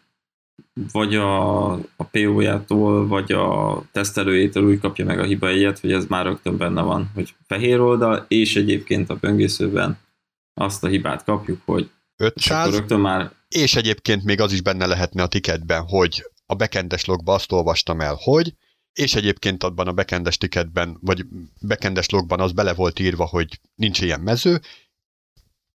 [0.92, 6.06] vagy a, a PO-jától, vagy a tesztelőjétől úgy kapja meg a hiba egyet, hogy ez
[6.06, 9.98] már rögtön benne van, hogy fehér oldal, és egyébként a böngészőben
[10.54, 14.60] azt a hibát kapjuk, hogy és akkor 500, rögtön már és egyébként még az is
[14.60, 18.54] benne lehetne a ticketben, hogy a backendes logba azt olvastam el, hogy,
[18.92, 21.24] és egyébként abban a backendes ticketben, vagy
[21.66, 24.60] backendes logban az bele volt írva, hogy nincs ilyen mező,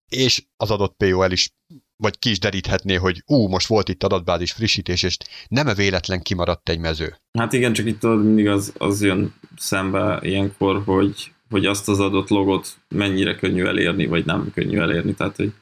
[0.08, 1.54] és az adott POL is,
[1.96, 5.16] vagy ki is deríthetné, hogy ú, most volt itt adatbázis frissítés, és
[5.48, 7.16] nem véletlen kimaradt egy mező.
[7.38, 12.00] Hát igen, csak itt tudod, mindig az, az jön szembe ilyenkor, hogy, hogy azt az
[12.00, 15.14] adott logot mennyire könnyű elérni, vagy nem könnyű elérni.
[15.14, 15.52] Tehát, hogy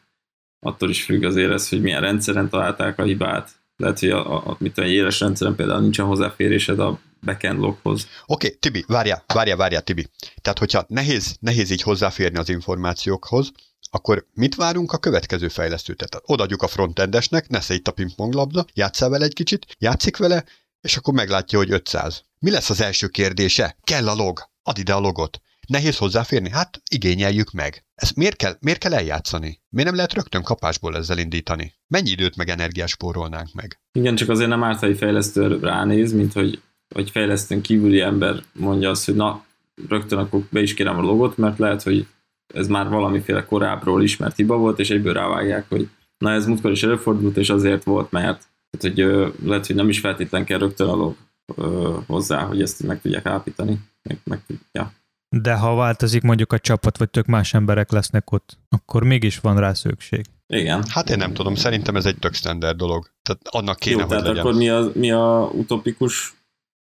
[0.61, 3.51] attól is függ azért ez, hogy milyen rendszeren találták a hibát.
[3.77, 8.09] Lehet, hogy a, a, mit tudom, egy éles rendszeren például nincsen hozzáférésed a backend loghoz.
[8.27, 10.07] Oké, okay, Tibi, várjál, várjál, várjál, Tibi.
[10.41, 13.53] Tehát, hogyha nehéz, nehéz így hozzáférni az információkhoz,
[13.95, 15.97] akkor mit várunk a következő fejlesztőt?
[15.97, 20.45] Tehát odaadjuk a frontendesnek, nesze itt a pingponglabda, játsszál vele egy kicsit, játszik vele,
[20.81, 22.23] és akkor meglátja, hogy 500.
[22.39, 23.77] Mi lesz az első kérdése?
[23.83, 24.41] Kell a log.
[24.63, 25.41] Add ide a logot.
[25.69, 26.51] Nehéz hozzáférni?
[26.51, 27.85] Hát igényeljük meg.
[27.95, 29.61] Ezt miért kell, miért kell eljátszani?
[29.69, 31.75] Miért nem lehet rögtön kapásból ezzel indítani?
[31.89, 33.81] Mennyi időt meg energiát spórolnánk meg?
[33.93, 36.61] Igen, csak azért nem árt, egy fejlesztő ránéz, mint hogy,
[36.95, 39.45] hogy fejlesztőn kívüli ember mondja azt, hogy na,
[39.89, 42.07] rögtön akkor be is kérem a logot, mert lehet, hogy
[42.53, 45.89] ez már valamiféle korábbról ismert hiba volt, és egyből rávágják, hogy
[46.19, 49.89] na ez múltkor is előfordult, és azért volt, mert tehát, hogy ö, lehet, hogy nem
[49.89, 51.17] is feltétlen kell rögtön a log
[51.57, 53.79] ö, hozzá, hogy ezt meg tudják állapítani.
[54.03, 54.41] Meg, meg,
[54.73, 54.93] ja.
[55.37, 59.59] De ha változik mondjuk a csapat, vagy tök más emberek lesznek ott, akkor mégis van
[59.59, 60.25] rá szükség.
[60.47, 60.85] Igen.
[60.89, 63.11] Hát én nem tudom, szerintem ez egy tök standard dolog.
[63.23, 64.41] Tehát annak kéne, Jó, hogy tehát legyen.
[64.41, 66.35] akkor mi a, mi a utopikus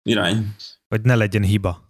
[0.10, 0.56] irány?
[0.88, 1.87] Vagy ne legyen hiba.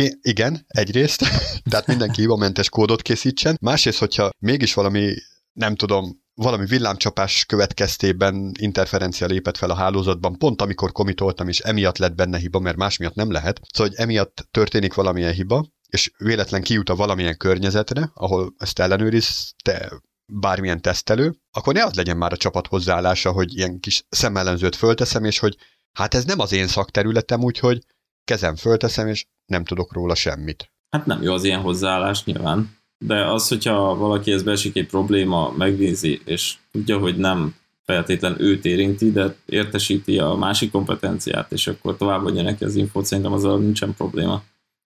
[0.00, 1.24] Ké- igen, egyrészt,
[1.70, 3.56] tehát mindenki hibamentes kódot készítsen.
[3.60, 5.14] Másrészt, hogyha mégis valami,
[5.52, 11.98] nem tudom, valami villámcsapás következtében interferencia lépett fel a hálózatban, pont amikor komitoltam, és emiatt
[11.98, 13.60] lett benne hiba, mert más miatt nem lehet.
[13.72, 19.92] Szóval, hogy emiatt történik valamilyen hiba, és véletlen kijut a valamilyen környezetre, ahol ezt ellenőrizte
[20.32, 25.24] bármilyen tesztelő, akkor ne az legyen már a csapat hozzáállása, hogy ilyen kis szemellenzőt fölteszem,
[25.24, 25.56] és hogy
[25.92, 27.82] hát ez nem az én szakterületem, úgyhogy
[28.24, 30.70] kezem fölteszem, és nem tudok róla semmit.
[30.90, 35.52] Hát nem jó az ilyen hozzáállás nyilván, de az, hogyha valaki ez beesik egy probléma,
[35.56, 41.96] megnézi, és tudja, hogy nem feltétlen őt érinti, de értesíti a másik kompetenciát, és akkor
[41.96, 44.42] továbbadja neki az infót, szerintem azzal nincsen probléma.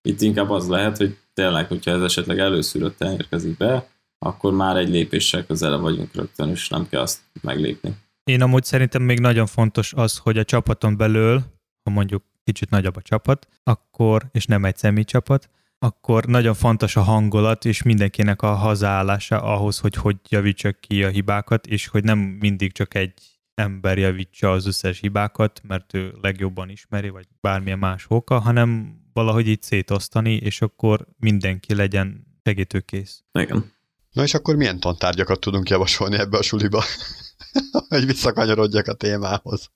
[0.09, 4.89] Itt inkább az lehet, hogy tényleg, hogyha ez esetleg előszűrötten érkezik be, akkor már egy
[4.89, 7.97] lépéssel közelebb vagyunk rögtön, és nem kell azt meglépni.
[8.25, 11.43] Én amúgy szerintem még nagyon fontos az, hogy a csapaton belül,
[11.83, 17.03] ha mondjuk kicsit nagyobb a csapat, akkor, és nem egy személycsapat, akkor nagyon fontos a
[17.03, 22.19] hangulat, és mindenkinek a hazaállása ahhoz, hogy hogy javítsa ki a hibákat, és hogy nem
[22.19, 23.13] mindig csak egy
[23.55, 29.49] ember javítsa az összes hibákat, mert ő legjobban ismeri, vagy bármilyen más oka, hanem valahogy
[29.49, 33.23] így szétosztani, és akkor mindenki legyen segítőkész.
[33.33, 33.73] Igen.
[34.11, 36.85] Na és akkor milyen tantárgyakat tudunk javasolni ebbe a suliba?
[37.89, 39.71] hogy visszakanyarodjak a témához.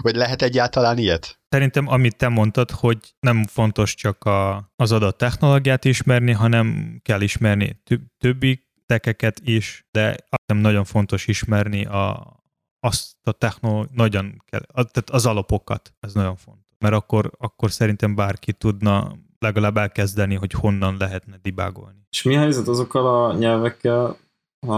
[0.00, 1.40] Vagy lehet egyáltalán ilyet?
[1.48, 7.20] Szerintem, amit te mondtad, hogy nem fontos csak a, az adott technológiát ismerni, hanem kell
[7.20, 7.82] ismerni
[8.18, 12.36] többi tekeket is, de nem nagyon fontos ismerni a,
[12.80, 16.76] azt a technológiát, nagyon kell, tehát az alapokat, ez nagyon fontos.
[16.78, 22.06] Mert akkor, akkor szerintem bárki tudna legalább elkezdeni, hogy honnan lehetne dibágolni.
[22.10, 24.16] És mi a helyzet azokkal a nyelvekkel,
[24.66, 24.76] a,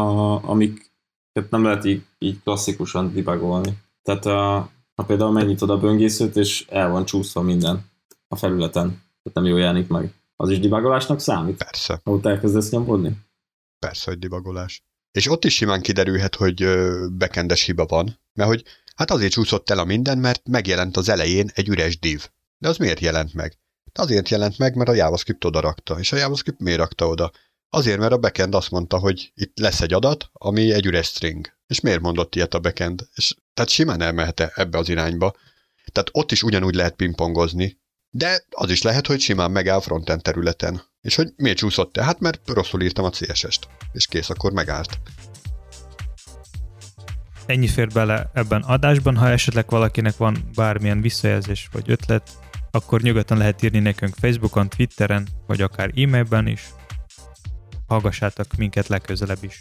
[0.49, 3.83] amiket nem lehet így, így klasszikusan dibágolni?
[4.05, 4.57] Tehát a,
[4.95, 7.91] a például megnyitod a böngészőt, és el van csúszva minden
[8.29, 8.89] a felületen.
[8.89, 10.15] Tehát nem jól jelenik meg.
[10.37, 11.57] Az is dibagolásnak számít?
[11.57, 12.01] Persze.
[12.05, 13.17] Ha ott elkezdesz nyomkodni?
[13.79, 14.85] Persze, hogy dibagolás.
[15.13, 16.67] És ott is simán kiderülhet, hogy
[17.13, 18.65] bekendes hiba van, mert hogy
[18.97, 22.29] hát azért csúszott el a minden, mert megjelent az elején egy üres div.
[22.59, 23.59] De az miért jelent meg?
[23.93, 25.99] De azért jelent meg, mert a JavaScript oda rakta.
[25.99, 27.33] És a JavaScript miért rakta oda?
[27.69, 31.54] Azért, mert a backend azt mondta, hogy itt lesz egy adat, ami egy üres string.
[31.67, 33.09] És miért mondott ilyet a backend?
[33.15, 35.35] És, tehát simán elmehet -e ebbe az irányba.
[35.93, 37.79] Tehát ott is ugyanúgy lehet pingpongozni,
[38.11, 40.83] de az is lehet, hogy simán megáll frontend területen.
[41.01, 42.05] És hogy miért csúszott el?
[42.05, 43.69] Hát mert rosszul írtam a CSS-t.
[43.93, 44.99] És kész, akkor megállt.
[47.47, 52.31] Ennyi fér bele ebben adásban, ha esetleg valakinek van bármilyen visszajelzés vagy ötlet,
[52.71, 56.69] akkor nyugodtan lehet írni nekünk Facebookon, Twitteren, vagy akár e-mailben is.
[57.87, 59.61] Hallgassátok minket legközelebb is.